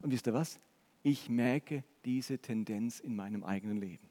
Und 0.00 0.10
wisst 0.10 0.26
ihr 0.26 0.32
was? 0.32 0.58
Ich 1.02 1.28
merke 1.28 1.82
diese 2.04 2.38
Tendenz 2.38 3.00
in 3.00 3.16
meinem 3.16 3.44
eigenen 3.44 3.76
Leben. 3.76 4.08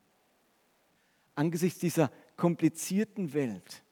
Angesichts 1.36 1.80
dieser 1.80 2.12
komplizierten 2.36 3.34
Welt, 3.34 3.84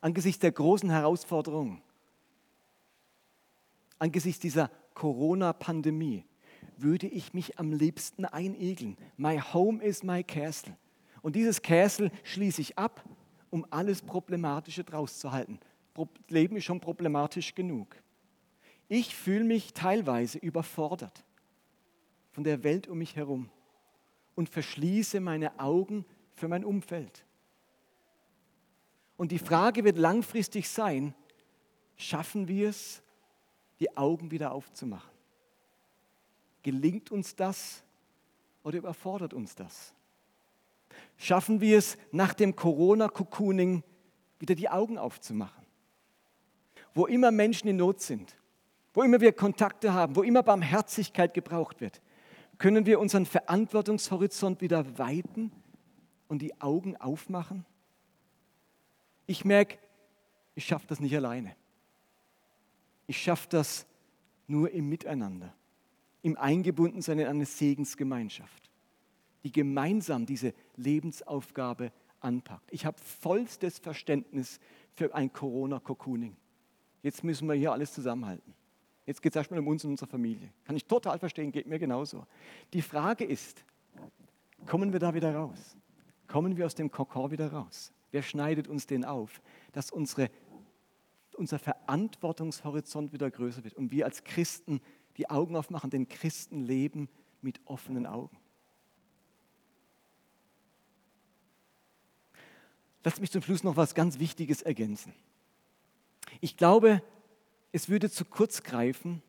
angesichts 0.00 0.40
der 0.40 0.52
großen 0.52 0.88
Herausforderungen, 0.88 1.82
angesichts 3.98 4.40
dieser 4.40 4.70
Corona-Pandemie 4.94 6.24
würde 6.78 7.06
ich 7.06 7.34
mich 7.34 7.58
am 7.58 7.72
liebsten 7.72 8.24
einigeln. 8.24 8.96
My 9.16 9.38
home 9.38 9.82
is 9.82 10.02
my 10.02 10.24
castle. 10.24 10.76
Und 11.20 11.36
dieses 11.36 11.60
Castle 11.60 12.10
schließe 12.22 12.60
ich 12.60 12.78
ab, 12.78 13.04
um 13.50 13.66
alles 13.70 14.02
Problematische 14.02 14.84
draus 14.84 15.18
zu 15.18 15.32
halten. 15.32 15.60
Leben 16.28 16.56
ist 16.56 16.64
schon 16.64 16.80
problematisch 16.80 17.54
genug. 17.54 17.96
Ich 18.88 19.14
fühle 19.14 19.44
mich 19.44 19.74
teilweise 19.74 20.38
überfordert 20.38 21.24
von 22.38 22.44
der 22.44 22.62
Welt 22.62 22.86
um 22.86 22.98
mich 22.98 23.16
herum 23.16 23.50
und 24.36 24.48
verschließe 24.48 25.18
meine 25.18 25.58
Augen 25.58 26.04
für 26.34 26.46
mein 26.46 26.64
Umfeld. 26.64 27.24
Und 29.16 29.32
die 29.32 29.40
Frage 29.40 29.82
wird 29.82 29.98
langfristig 29.98 30.68
sein, 30.68 31.16
schaffen 31.96 32.46
wir 32.46 32.68
es, 32.68 33.02
die 33.80 33.96
Augen 33.96 34.30
wieder 34.30 34.52
aufzumachen. 34.52 35.10
Gelingt 36.62 37.10
uns 37.10 37.34
das 37.34 37.82
oder 38.62 38.78
überfordert 38.78 39.34
uns 39.34 39.56
das? 39.56 39.92
Schaffen 41.16 41.60
wir 41.60 41.76
es 41.76 41.98
nach 42.12 42.34
dem 42.34 42.54
Corona-Cocooning 42.54 43.82
wieder 44.38 44.54
die 44.54 44.68
Augen 44.68 44.96
aufzumachen? 44.96 45.66
Wo 46.94 47.06
immer 47.06 47.32
Menschen 47.32 47.66
in 47.66 47.78
Not 47.78 48.00
sind, 48.00 48.36
wo 48.94 49.02
immer 49.02 49.20
wir 49.20 49.32
Kontakte 49.32 49.92
haben, 49.92 50.14
wo 50.14 50.22
immer 50.22 50.44
Barmherzigkeit 50.44 51.34
gebraucht 51.34 51.80
wird, 51.80 52.00
können 52.58 52.86
wir 52.86 52.98
unseren 53.00 53.24
Verantwortungshorizont 53.24 54.60
wieder 54.60 54.98
weiten 54.98 55.52
und 56.26 56.42
die 56.42 56.60
Augen 56.60 56.96
aufmachen? 56.96 57.64
Ich 59.26 59.44
merke, 59.44 59.78
ich 60.54 60.64
schaffe 60.64 60.86
das 60.88 61.00
nicht 61.00 61.14
alleine. 61.14 61.54
Ich 63.06 63.22
schaffe 63.22 63.46
das 63.48 63.86
nur 64.48 64.70
im 64.70 64.88
Miteinander, 64.88 65.54
im 66.22 66.36
Eingebundensein 66.36 67.20
in 67.20 67.26
eine 67.26 67.46
Segensgemeinschaft, 67.46 68.70
die 69.44 69.52
gemeinsam 69.52 70.26
diese 70.26 70.52
Lebensaufgabe 70.76 71.92
anpackt. 72.20 72.72
Ich 72.72 72.84
habe 72.84 72.98
vollstes 72.98 73.78
Verständnis 73.78 74.58
für 74.94 75.14
ein 75.14 75.32
Corona-Cocooning. 75.32 76.36
Jetzt 77.02 77.22
müssen 77.22 77.46
wir 77.46 77.54
hier 77.54 77.72
alles 77.72 77.92
zusammenhalten. 77.92 78.54
Jetzt 79.08 79.22
geht 79.22 79.32
es 79.32 79.36
erstmal 79.36 79.58
um 79.60 79.68
uns 79.68 79.82
und 79.86 79.92
unsere 79.92 80.10
Familie. 80.10 80.50
Kann 80.64 80.76
ich 80.76 80.84
total 80.84 81.18
verstehen, 81.18 81.50
geht 81.50 81.66
mir 81.66 81.78
genauso. 81.78 82.26
Die 82.74 82.82
Frage 82.82 83.24
ist, 83.24 83.64
kommen 84.66 84.92
wir 84.92 85.00
da 85.00 85.14
wieder 85.14 85.34
raus? 85.34 85.78
Kommen 86.26 86.58
wir 86.58 86.66
aus 86.66 86.74
dem 86.74 86.90
Kokon 86.90 87.30
wieder 87.30 87.50
raus? 87.50 87.90
Wer 88.10 88.20
schneidet 88.20 88.68
uns 88.68 88.86
den 88.86 89.06
auf, 89.06 89.40
dass 89.72 89.90
unsere 89.90 90.30
unser 91.36 91.58
Verantwortungshorizont 91.58 93.14
wieder 93.14 93.30
größer 93.30 93.64
wird 93.64 93.72
und 93.72 93.92
wir 93.92 94.04
als 94.04 94.24
Christen 94.24 94.82
die 95.16 95.30
Augen 95.30 95.56
aufmachen, 95.56 95.88
denn 95.88 96.06
Christen 96.06 96.66
leben 96.66 97.08
mit 97.40 97.62
offenen 97.64 98.06
Augen. 98.06 98.36
Lass 103.04 103.20
mich 103.20 103.30
zum 103.30 103.40
Schluss 103.40 103.64
noch 103.64 103.76
was 103.76 103.94
ganz 103.94 104.18
Wichtiges 104.18 104.60
ergänzen. 104.60 105.14
Ich 106.42 106.58
glaube, 106.58 107.02
es 107.72 107.88
würde 107.88 108.10
zu 108.10 108.24
kurz 108.24 108.62
greifen 108.62 109.22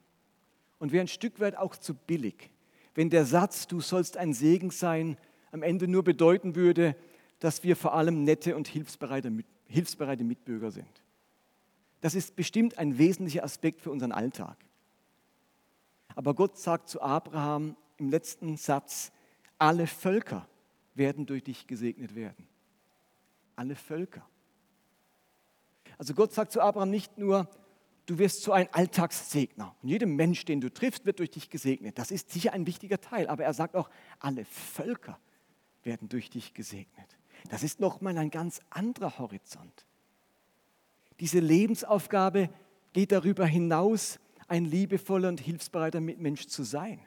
und 0.79 0.91
wäre 0.91 1.01
ein 1.01 1.07
Stück 1.07 1.39
weit 1.39 1.57
auch 1.57 1.75
zu 1.75 1.93
billig, 1.93 2.49
wenn 2.95 3.09
der 3.09 3.25
Satz, 3.25 3.67
du 3.67 3.81
sollst 3.81 4.17
ein 4.17 4.33
Segen 4.33 4.71
sein, 4.71 5.17
am 5.51 5.63
Ende 5.63 5.87
nur 5.87 6.03
bedeuten 6.03 6.55
würde, 6.55 6.95
dass 7.39 7.63
wir 7.63 7.75
vor 7.75 7.93
allem 7.93 8.23
nette 8.23 8.55
und 8.55 8.67
hilfsbereite, 8.67 9.31
hilfsbereite 9.67 10.23
Mitbürger 10.23 10.71
sind. 10.71 11.01
Das 12.01 12.15
ist 12.15 12.35
bestimmt 12.35 12.77
ein 12.77 12.97
wesentlicher 12.97 13.43
Aspekt 13.43 13.81
für 13.81 13.91
unseren 13.91 14.11
Alltag. 14.11 14.57
Aber 16.15 16.33
Gott 16.33 16.57
sagt 16.57 16.89
zu 16.89 17.01
Abraham 17.01 17.75
im 17.97 18.09
letzten 18.09 18.57
Satz, 18.57 19.11
alle 19.57 19.87
Völker 19.87 20.47
werden 20.95 21.25
durch 21.25 21.43
dich 21.43 21.67
gesegnet 21.67 22.15
werden. 22.15 22.47
Alle 23.55 23.75
Völker. 23.75 24.25
Also 25.97 26.13
Gott 26.13 26.33
sagt 26.33 26.51
zu 26.51 26.61
Abraham 26.61 26.89
nicht 26.89 27.17
nur, 27.17 27.49
du 28.09 28.17
wirst 28.17 28.41
so 28.41 28.51
ein 28.51 28.67
Alltagssegner. 28.71 29.75
Und 29.81 29.89
jeder 29.89 30.07
Mensch, 30.07 30.45
den 30.45 30.61
du 30.61 30.73
triffst, 30.73 31.05
wird 31.05 31.19
durch 31.19 31.29
dich 31.29 31.49
gesegnet. 31.49 31.99
Das 31.99 32.11
ist 32.11 32.31
sicher 32.31 32.53
ein 32.53 32.65
wichtiger 32.65 32.99
Teil. 32.99 33.27
Aber 33.27 33.43
er 33.43 33.53
sagt 33.53 33.75
auch, 33.75 33.89
alle 34.19 34.45
Völker 34.45 35.19
werden 35.83 36.09
durch 36.09 36.29
dich 36.29 36.53
gesegnet. 36.53 37.17
Das 37.49 37.63
ist 37.63 37.79
nochmal 37.79 38.17
ein 38.17 38.31
ganz 38.31 38.61
anderer 38.69 39.19
Horizont. 39.19 39.85
Diese 41.19 41.39
Lebensaufgabe 41.39 42.49
geht 42.93 43.11
darüber 43.11 43.45
hinaus, 43.45 44.19
ein 44.47 44.65
liebevoller 44.65 45.29
und 45.29 45.39
hilfsbereiter 45.39 46.01
Mitmensch 46.01 46.47
zu 46.47 46.63
sein. 46.63 46.99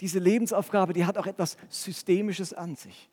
Diese 0.00 0.18
Lebensaufgabe, 0.18 0.92
die 0.92 1.04
hat 1.04 1.18
auch 1.18 1.26
etwas 1.26 1.56
Systemisches 1.68 2.52
an 2.52 2.76
sich. 2.76 3.10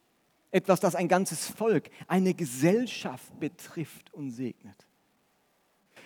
Etwas, 0.51 0.79
das 0.79 0.95
ein 0.95 1.07
ganzes 1.07 1.47
Volk, 1.47 1.89
eine 2.07 2.33
Gesellschaft 2.33 3.37
betrifft 3.39 4.13
und 4.13 4.31
segnet. 4.31 4.85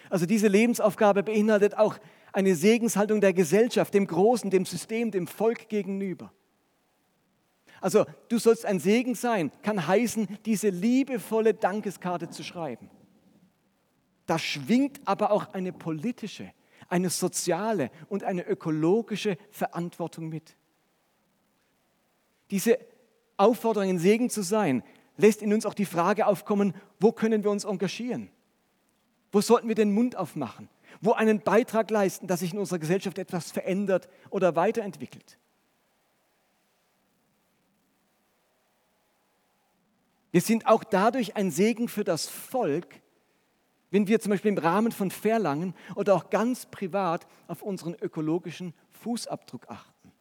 Also 0.09 0.25
diese 0.25 0.47
Lebensaufgabe 0.47 1.23
beinhaltet 1.23 1.77
auch 1.77 1.97
eine 2.33 2.55
Segenshaltung 2.55 3.21
der 3.21 3.33
Gesellschaft, 3.33 3.93
dem 3.93 4.07
Großen, 4.07 4.49
dem 4.49 4.65
System, 4.65 5.11
dem 5.11 5.27
Volk 5.27 5.69
gegenüber. 5.69 6.31
Also 7.81 8.05
du 8.29 8.37
sollst 8.39 8.65
ein 8.65 8.79
Segen 8.79 9.15
sein, 9.15 9.51
kann 9.61 9.87
heißen, 9.87 10.27
diese 10.45 10.69
liebevolle 10.69 11.53
Dankeskarte 11.53 12.29
zu 12.29 12.43
schreiben. 12.43 12.89
Da 14.25 14.39
schwingt 14.39 14.99
aber 15.05 15.31
auch 15.31 15.53
eine 15.53 15.71
politische, 15.71 16.51
eine 16.89 17.09
soziale 17.09 17.91
und 18.09 18.23
eine 18.23 18.45
ökologische 18.45 19.37
Verantwortung 19.51 20.29
mit. 20.29 20.55
Diese 22.51 22.77
Aufforderung, 23.37 23.89
ein 23.89 23.99
Segen 23.99 24.29
zu 24.29 24.41
sein, 24.41 24.83
lässt 25.17 25.41
in 25.41 25.53
uns 25.53 25.65
auch 25.65 25.73
die 25.73 25.85
Frage 25.85 26.27
aufkommen, 26.27 26.73
wo 26.99 27.11
können 27.11 27.43
wir 27.43 27.51
uns 27.51 27.65
engagieren? 27.65 28.29
Wo 29.37 29.41
sollten 29.41 29.67
wir 29.67 29.75
den 29.75 29.93
Mund 29.93 30.15
aufmachen? 30.15 30.67
Wo 30.99 31.11
einen 31.11 31.41
Beitrag 31.41 31.91
leisten, 31.91 32.25
dass 32.25 32.39
sich 32.39 32.53
in 32.53 32.57
unserer 32.57 32.79
Gesellschaft 32.79 33.19
etwas 33.19 33.51
verändert 33.51 34.09
oder 34.31 34.55
weiterentwickelt? 34.55 35.37
Wir 40.31 40.41
sind 40.41 40.65
auch 40.65 40.83
dadurch 40.83 41.35
ein 41.35 41.51
Segen 41.51 41.87
für 41.87 42.03
das 42.03 42.27
Volk, 42.27 42.99
wenn 43.91 44.07
wir 44.07 44.19
zum 44.19 44.31
Beispiel 44.31 44.49
im 44.49 44.57
Rahmen 44.57 44.91
von 44.91 45.11
Verlangen 45.11 45.75
oder 45.93 46.15
auch 46.15 46.31
ganz 46.31 46.65
privat 46.65 47.27
auf 47.47 47.61
unseren 47.61 47.93
ökologischen 47.93 48.73
Fußabdruck 48.89 49.69
achten. 49.69 50.11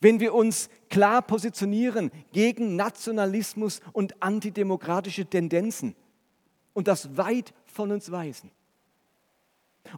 Wenn 0.00 0.20
wir 0.20 0.32
uns 0.32 0.70
klar 0.90 1.22
positionieren 1.22 2.12
gegen 2.30 2.76
Nationalismus 2.76 3.80
und 3.92 4.22
antidemokratische 4.22 5.26
Tendenzen 5.26 5.96
und 6.72 6.86
das 6.86 7.16
weit 7.16 7.52
von 7.76 7.92
uns 7.92 8.10
weisen. 8.10 8.50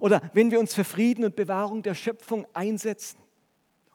Oder 0.01 0.21
wenn 0.35 0.51
wir 0.51 0.61
uns 0.61 0.75
für 0.75 0.85
Frieden 0.85 1.25
und 1.25 1.37
Bewahrung 1.37 1.83
der 1.83 1.95
Schöpfung 1.95 2.47
einsetzen. 2.53 3.19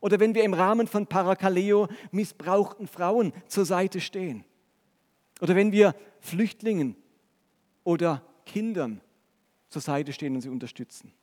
Oder 0.01 0.19
wenn 0.19 0.33
wir 0.33 0.43
im 0.43 0.53
Rahmen 0.53 0.87
von 0.87 1.05
Parakaleo 1.05 1.87
missbrauchten 2.11 2.87
Frauen 2.87 3.31
zur 3.47 3.65
Seite 3.65 4.01
stehen. 4.01 4.43
Oder 5.39 5.55
wenn 5.55 5.71
wir 5.71 5.95
Flüchtlingen 6.19 6.95
oder 7.83 8.23
Kindern 8.45 9.01
zur 9.69 9.81
Seite 9.81 10.13
stehen 10.13 10.35
und 10.35 10.41
sie 10.41 10.49
unterstützen. 10.49 11.13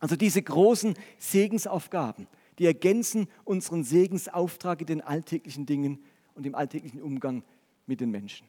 Also 0.00 0.16
diese 0.16 0.42
großen 0.42 0.94
Segensaufgaben, 1.18 2.28
die 2.58 2.66
ergänzen 2.66 3.28
unseren 3.44 3.84
Segensauftrag 3.84 4.80
in 4.80 4.86
den 4.86 5.00
alltäglichen 5.00 5.66
Dingen 5.66 6.02
und 6.34 6.46
im 6.46 6.54
alltäglichen 6.54 7.02
Umgang 7.02 7.42
mit 7.86 8.00
den 8.00 8.10
Menschen. 8.10 8.46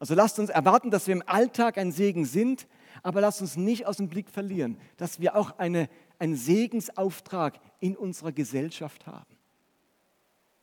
Also 0.00 0.14
lasst 0.14 0.38
uns 0.38 0.48
erwarten, 0.48 0.90
dass 0.90 1.06
wir 1.06 1.12
im 1.12 1.22
Alltag 1.26 1.76
ein 1.78 1.92
Segen 1.92 2.24
sind, 2.24 2.66
aber 3.02 3.20
lasst 3.20 3.42
uns 3.42 3.56
nicht 3.56 3.86
aus 3.86 3.98
dem 3.98 4.08
Blick 4.08 4.30
verlieren, 4.30 4.78
dass 4.96 5.20
wir 5.20 5.36
auch 5.36 5.58
eine, 5.58 5.88
einen 6.18 6.36
Segensauftrag 6.36 7.60
in 7.80 7.96
unserer 7.96 8.32
Gesellschaft 8.32 9.06
haben. 9.06 9.36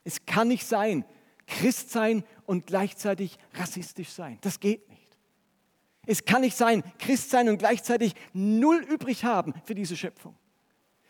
Es 0.04 0.26
kann 0.26 0.48
nicht 0.48 0.66
sein, 0.66 1.06
Christ 1.46 1.92
sein 1.92 2.24
und 2.46 2.66
gleichzeitig 2.66 3.38
rassistisch 3.54 4.10
sein. 4.10 4.40
Das 4.42 4.60
geht 4.60 4.90
nicht. 4.90 5.18
Es 6.08 6.26
kann 6.26 6.42
nicht 6.42 6.58
sein, 6.58 6.84
Christ 6.98 7.30
sein 7.30 7.48
und 7.48 7.58
gleichzeitig 7.60 8.16
null 8.34 8.78
übrig 8.78 9.24
haben 9.24 9.54
für 9.66 9.76
diese 9.76 9.96
Schöpfung. 9.96 10.36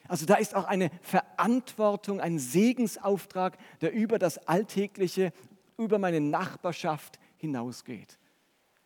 Also 0.08 0.26
da 0.26 0.36
ist 0.36 0.56
auch 0.56 0.66
eine 0.66 0.90
Verantwortung, 1.02 2.20
ein 2.20 2.40
Segensauftrag, 2.40 3.58
der 3.82 3.94
über 3.94 4.20
das 4.20 4.38
Alltägliche, 4.48 5.32
über 5.78 5.98
meine 5.98 6.20
Nachbarschaft 6.20 7.20
hinausgeht. 7.38 8.18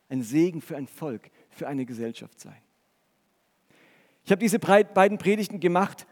Ein 0.09 0.23
Segen 0.23 0.61
für 0.61 0.77
ein 0.77 0.87
Volk, 0.87 1.31
für 1.49 1.67
eine 1.67 1.85
Gesellschaft 1.85 2.39
sein. 2.39 2.61
Ich 4.23 4.31
habe 4.31 4.39
diese 4.39 4.59
beiden 4.59 5.17
Predigten 5.17 5.59
gemacht, 5.59 6.05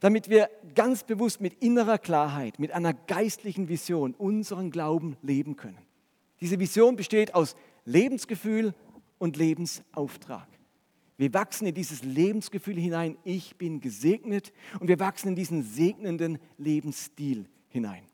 damit 0.00 0.28
wir 0.28 0.48
ganz 0.74 1.02
bewusst 1.02 1.40
mit 1.40 1.54
innerer 1.62 1.98
Klarheit, 1.98 2.58
mit 2.58 2.70
einer 2.70 2.94
geistlichen 2.94 3.68
Vision 3.68 4.14
unseren 4.14 4.70
Glauben 4.70 5.16
leben 5.22 5.56
können. 5.56 5.78
Diese 6.40 6.60
Vision 6.60 6.94
besteht 6.94 7.34
aus 7.34 7.56
Lebensgefühl, 7.84 8.74
und 9.18 9.36
Lebensauftrag. 9.36 10.48
Wir 11.16 11.34
wachsen 11.34 11.66
in 11.66 11.74
dieses 11.74 12.04
Lebensgefühl 12.04 12.78
hinein, 12.78 13.18
ich 13.24 13.56
bin 13.56 13.80
gesegnet 13.80 14.52
und 14.78 14.88
wir 14.88 15.00
wachsen 15.00 15.28
in 15.28 15.34
diesen 15.34 15.62
segnenden 15.62 16.38
Lebensstil 16.58 17.46
hinein. 17.68 18.04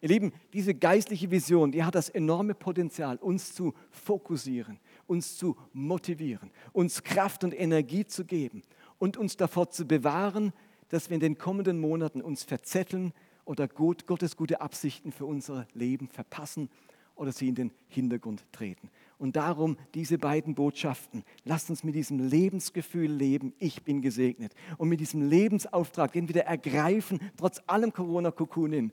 Ihr 0.00 0.10
Lieben, 0.10 0.32
diese 0.52 0.74
geistliche 0.74 1.30
Vision, 1.30 1.72
die 1.72 1.82
hat 1.82 1.96
das 1.96 2.08
enorme 2.08 2.54
Potenzial, 2.54 3.16
uns 3.16 3.52
zu 3.52 3.74
fokussieren, 3.90 4.78
uns 5.08 5.36
zu 5.36 5.56
motivieren, 5.72 6.52
uns 6.72 7.02
Kraft 7.02 7.42
und 7.42 7.52
Energie 7.52 8.06
zu 8.06 8.24
geben 8.24 8.62
und 8.98 9.16
uns 9.16 9.36
davor 9.36 9.70
zu 9.70 9.86
bewahren, 9.86 10.52
dass 10.88 11.10
wir 11.10 11.14
in 11.14 11.20
den 11.20 11.36
kommenden 11.36 11.80
Monaten 11.80 12.22
uns 12.22 12.44
verzetteln 12.44 13.12
oder 13.44 13.66
Gottes 13.66 14.36
gute 14.36 14.60
Absichten 14.60 15.10
für 15.10 15.26
unser 15.26 15.66
Leben 15.74 16.08
verpassen 16.08 16.68
oder 17.16 17.32
sie 17.32 17.48
in 17.48 17.56
den 17.56 17.72
Hintergrund 17.88 18.44
treten. 18.52 18.90
Und 19.18 19.34
darum 19.34 19.76
diese 19.94 20.16
beiden 20.16 20.54
Botschaften. 20.54 21.24
Lasst 21.44 21.70
uns 21.70 21.82
mit 21.82 21.96
diesem 21.96 22.20
Lebensgefühl 22.20 23.10
leben, 23.10 23.52
ich 23.58 23.82
bin 23.82 24.00
gesegnet. 24.00 24.54
Und 24.76 24.88
mit 24.88 25.00
diesem 25.00 25.28
Lebensauftrag, 25.28 26.12
den 26.12 26.28
wieder 26.28 26.44
ergreifen, 26.44 27.20
trotz 27.36 27.60
allem 27.66 27.92
Corona-Kokunin 27.92 28.92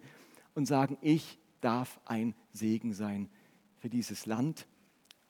und 0.55 0.65
sagen, 0.65 0.97
ich 1.01 1.37
darf 1.61 1.99
ein 2.05 2.33
Segen 2.51 2.93
sein 2.93 3.29
für 3.77 3.89
dieses 3.89 4.25
Land, 4.25 4.65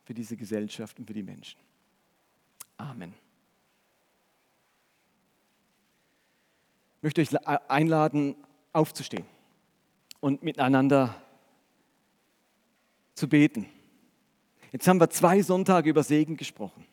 für 0.03 0.13
diese 0.13 0.37
Gesellschaft 0.37 0.97
und 0.99 1.07
für 1.07 1.13
die 1.13 1.23
Menschen. 1.23 1.59
Amen. 2.77 3.13
Ich 6.97 7.03
möchte 7.03 7.21
euch 7.21 7.47
einladen, 7.69 8.35
aufzustehen 8.73 9.25
und 10.19 10.43
miteinander 10.43 11.15
zu 13.13 13.29
beten. 13.29 13.67
Jetzt 14.71 14.87
haben 14.87 14.99
wir 14.99 15.09
zwei 15.09 15.41
Sonntage 15.41 15.89
über 15.89 16.03
Segen 16.03 16.35
gesprochen. 16.35 16.85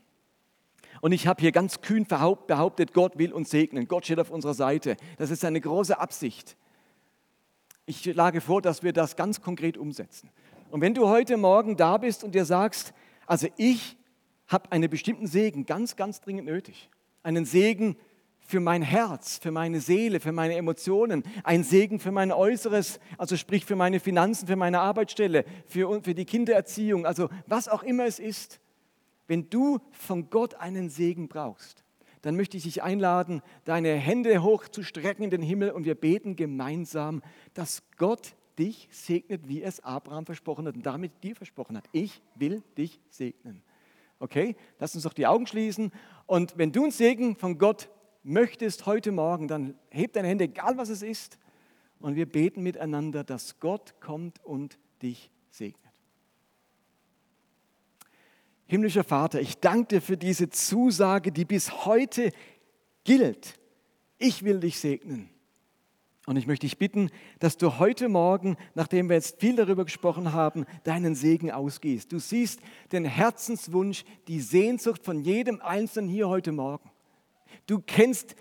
Und 1.00 1.10
ich 1.10 1.26
habe 1.26 1.40
hier 1.40 1.50
ganz 1.50 1.80
kühn 1.80 2.06
behauptet, 2.06 2.92
Gott 2.92 3.18
will 3.18 3.32
uns 3.32 3.50
segnen. 3.50 3.88
Gott 3.88 4.04
steht 4.04 4.20
auf 4.20 4.30
unserer 4.30 4.54
Seite. 4.54 4.96
Das 5.18 5.30
ist 5.30 5.44
eine 5.44 5.60
große 5.60 5.98
Absicht. 5.98 6.56
Ich 7.92 8.00
schlage 8.00 8.40
vor, 8.40 8.62
dass 8.62 8.82
wir 8.82 8.94
das 8.94 9.16
ganz 9.16 9.42
konkret 9.42 9.76
umsetzen. 9.76 10.30
Und 10.70 10.80
wenn 10.80 10.94
du 10.94 11.08
heute 11.08 11.36
Morgen 11.36 11.76
da 11.76 11.98
bist 11.98 12.24
und 12.24 12.34
dir 12.34 12.46
sagst, 12.46 12.94
also 13.26 13.48
ich 13.58 13.98
habe 14.46 14.72
einen 14.72 14.88
bestimmten 14.88 15.26
Segen 15.26 15.66
ganz, 15.66 15.94
ganz 15.94 16.22
dringend 16.22 16.46
nötig. 16.46 16.88
Einen 17.22 17.44
Segen, 17.44 17.96
für 18.40 18.60
mein 18.60 18.80
Herz, 18.80 19.36
für 19.36 19.50
meine 19.50 19.80
Seele, 19.80 20.20
für 20.20 20.32
meine 20.32 20.54
Emotionen, 20.56 21.22
ein 21.44 21.64
Segen 21.64 22.00
für 22.00 22.12
mein 22.12 22.32
Äußeres, 22.32 22.98
also 23.18 23.36
sprich 23.36 23.66
für 23.66 23.76
meine 23.76 24.00
Finanzen, 24.00 24.46
für 24.46 24.56
meine 24.56 24.80
Arbeitsstelle, 24.80 25.44
für, 25.66 26.02
für 26.02 26.14
die 26.14 26.24
Kindererziehung, 26.24 27.04
also 27.04 27.28
was 27.46 27.68
auch 27.68 27.82
immer 27.82 28.06
es 28.06 28.18
ist. 28.18 28.58
Wenn 29.26 29.50
du 29.50 29.80
von 29.90 30.30
Gott 30.30 30.54
einen 30.54 30.88
Segen 30.88 31.28
brauchst, 31.28 31.84
dann 32.22 32.36
möchte 32.36 32.56
ich 32.56 32.62
dich 32.62 32.82
einladen, 32.82 33.42
deine 33.64 33.94
Hände 33.94 34.42
hochzustrecken 34.42 35.24
in 35.24 35.30
den 35.30 35.42
Himmel 35.42 35.70
und 35.70 35.84
wir 35.84 35.94
beten 35.94 36.36
gemeinsam, 36.36 37.22
dass 37.54 37.82
Gott 37.96 38.34
dich 38.58 38.88
segnet, 38.90 39.48
wie 39.48 39.62
es 39.62 39.80
Abraham 39.80 40.26
versprochen 40.26 40.66
hat 40.66 40.76
und 40.76 40.86
damit 40.86 41.12
dir 41.22 41.34
versprochen 41.34 41.76
hat. 41.76 41.84
Ich 41.92 42.22
will 42.34 42.62
dich 42.76 43.00
segnen. 43.08 43.62
Okay, 44.18 44.56
lass 44.78 44.94
uns 44.94 45.04
doch 45.04 45.14
die 45.14 45.26
Augen 45.26 45.46
schließen. 45.46 45.90
Und 46.26 46.56
wenn 46.56 46.70
du 46.70 46.82
einen 46.82 46.92
Segen 46.92 47.34
von 47.34 47.58
Gott 47.58 47.88
möchtest 48.22 48.86
heute 48.86 49.10
Morgen, 49.10 49.48
dann 49.48 49.74
heb 49.90 50.12
deine 50.12 50.28
Hände, 50.28 50.44
egal 50.44 50.76
was 50.76 50.90
es 50.90 51.02
ist. 51.02 51.38
Und 51.98 52.14
wir 52.14 52.26
beten 52.26 52.62
miteinander, 52.62 53.24
dass 53.24 53.58
Gott 53.58 53.94
kommt 54.00 54.44
und 54.44 54.78
dich 55.02 55.30
segnet. 55.50 55.91
Himmlischer 58.72 59.04
Vater, 59.04 59.38
ich 59.38 59.58
danke 59.58 59.96
dir 59.96 60.00
für 60.00 60.16
diese 60.16 60.48
Zusage, 60.48 61.30
die 61.30 61.44
bis 61.44 61.84
heute 61.84 62.32
gilt. 63.04 63.60
Ich 64.16 64.44
will 64.44 64.60
dich 64.60 64.78
segnen. 64.78 65.28
Und 66.24 66.38
ich 66.38 66.46
möchte 66.46 66.64
dich 66.64 66.78
bitten, 66.78 67.10
dass 67.38 67.58
du 67.58 67.78
heute 67.78 68.08
Morgen, 68.08 68.56
nachdem 68.74 69.10
wir 69.10 69.16
jetzt 69.16 69.38
viel 69.38 69.56
darüber 69.56 69.84
gesprochen 69.84 70.32
haben, 70.32 70.64
deinen 70.84 71.14
Segen 71.14 71.50
ausgehst. 71.50 72.12
Du 72.12 72.18
siehst 72.18 72.60
den 72.92 73.04
Herzenswunsch, 73.04 74.06
die 74.26 74.40
Sehnsucht 74.40 75.04
von 75.04 75.20
jedem 75.20 75.60
Einzelnen 75.60 76.08
hier 76.08 76.30
heute 76.30 76.52
Morgen. 76.52 76.90
Du 77.66 77.78
kennst 77.78 78.36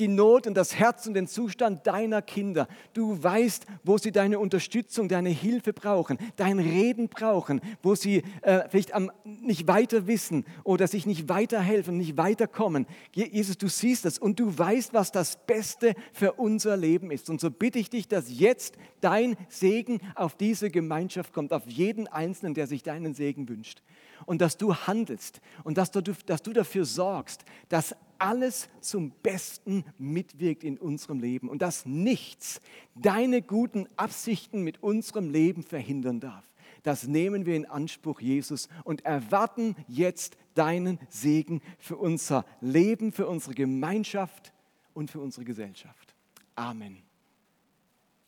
die 0.00 0.08
Not 0.08 0.46
und 0.46 0.54
das 0.54 0.74
Herz 0.74 1.06
und 1.06 1.14
den 1.14 1.26
Zustand 1.26 1.86
deiner 1.86 2.22
Kinder. 2.22 2.66
Du 2.94 3.22
weißt, 3.22 3.66
wo 3.84 3.98
sie 3.98 4.10
deine 4.10 4.38
Unterstützung, 4.38 5.08
deine 5.08 5.28
Hilfe 5.28 5.72
brauchen, 5.72 6.18
dein 6.36 6.58
Reden 6.58 7.08
brauchen, 7.08 7.60
wo 7.82 7.94
sie 7.94 8.22
äh, 8.42 8.68
vielleicht 8.68 8.94
am, 8.94 9.12
nicht 9.24 9.68
weiter 9.68 10.06
wissen 10.06 10.44
oder 10.64 10.88
sich 10.88 11.06
nicht 11.06 11.28
weiterhelfen, 11.28 11.96
nicht 11.96 12.16
weiterkommen. 12.16 12.86
Jesus, 13.12 13.58
du 13.58 13.68
siehst 13.68 14.04
das 14.06 14.18
und 14.18 14.40
du 14.40 14.58
weißt, 14.58 14.94
was 14.94 15.12
das 15.12 15.44
Beste 15.46 15.94
für 16.12 16.32
unser 16.32 16.76
Leben 16.76 17.10
ist. 17.10 17.28
Und 17.28 17.40
so 17.40 17.50
bitte 17.50 17.78
ich 17.78 17.90
dich, 17.90 18.08
dass 18.08 18.26
jetzt 18.30 18.76
dein 19.00 19.36
Segen 19.48 20.00
auf 20.14 20.36
diese 20.36 20.70
Gemeinschaft 20.70 21.32
kommt, 21.32 21.52
auf 21.52 21.66
jeden 21.66 22.08
Einzelnen, 22.08 22.54
der 22.54 22.66
sich 22.66 22.82
deinen 22.82 23.14
Segen 23.14 23.48
wünscht. 23.48 23.82
Und 24.26 24.40
dass 24.40 24.56
du 24.56 24.74
handelst 24.74 25.40
und 25.64 25.78
dass 25.78 25.90
du, 25.90 26.02
dass 26.02 26.42
du 26.42 26.52
dafür 26.52 26.84
sorgst, 26.84 27.44
dass 27.68 27.94
alles 28.20 28.68
zum 28.80 29.10
Besten 29.22 29.84
mitwirkt 29.98 30.64
in 30.64 30.78
unserem 30.78 31.20
Leben 31.20 31.48
und 31.48 31.62
dass 31.62 31.86
nichts 31.86 32.60
deine 32.94 33.42
guten 33.42 33.86
Absichten 33.96 34.62
mit 34.62 34.82
unserem 34.82 35.30
Leben 35.30 35.62
verhindern 35.62 36.20
darf. 36.20 36.44
Das 36.82 37.06
nehmen 37.06 37.46
wir 37.46 37.56
in 37.56 37.66
Anspruch, 37.66 38.20
Jesus, 38.20 38.68
und 38.84 39.04
erwarten 39.04 39.76
jetzt 39.86 40.36
deinen 40.54 40.98
Segen 41.08 41.60
für 41.78 41.96
unser 41.96 42.44
Leben, 42.60 43.12
für 43.12 43.26
unsere 43.26 43.54
Gemeinschaft 43.54 44.52
und 44.94 45.10
für 45.10 45.20
unsere 45.20 45.44
Gesellschaft. 45.44 46.14
Amen. 46.54 47.02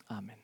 Amen. 0.07 0.42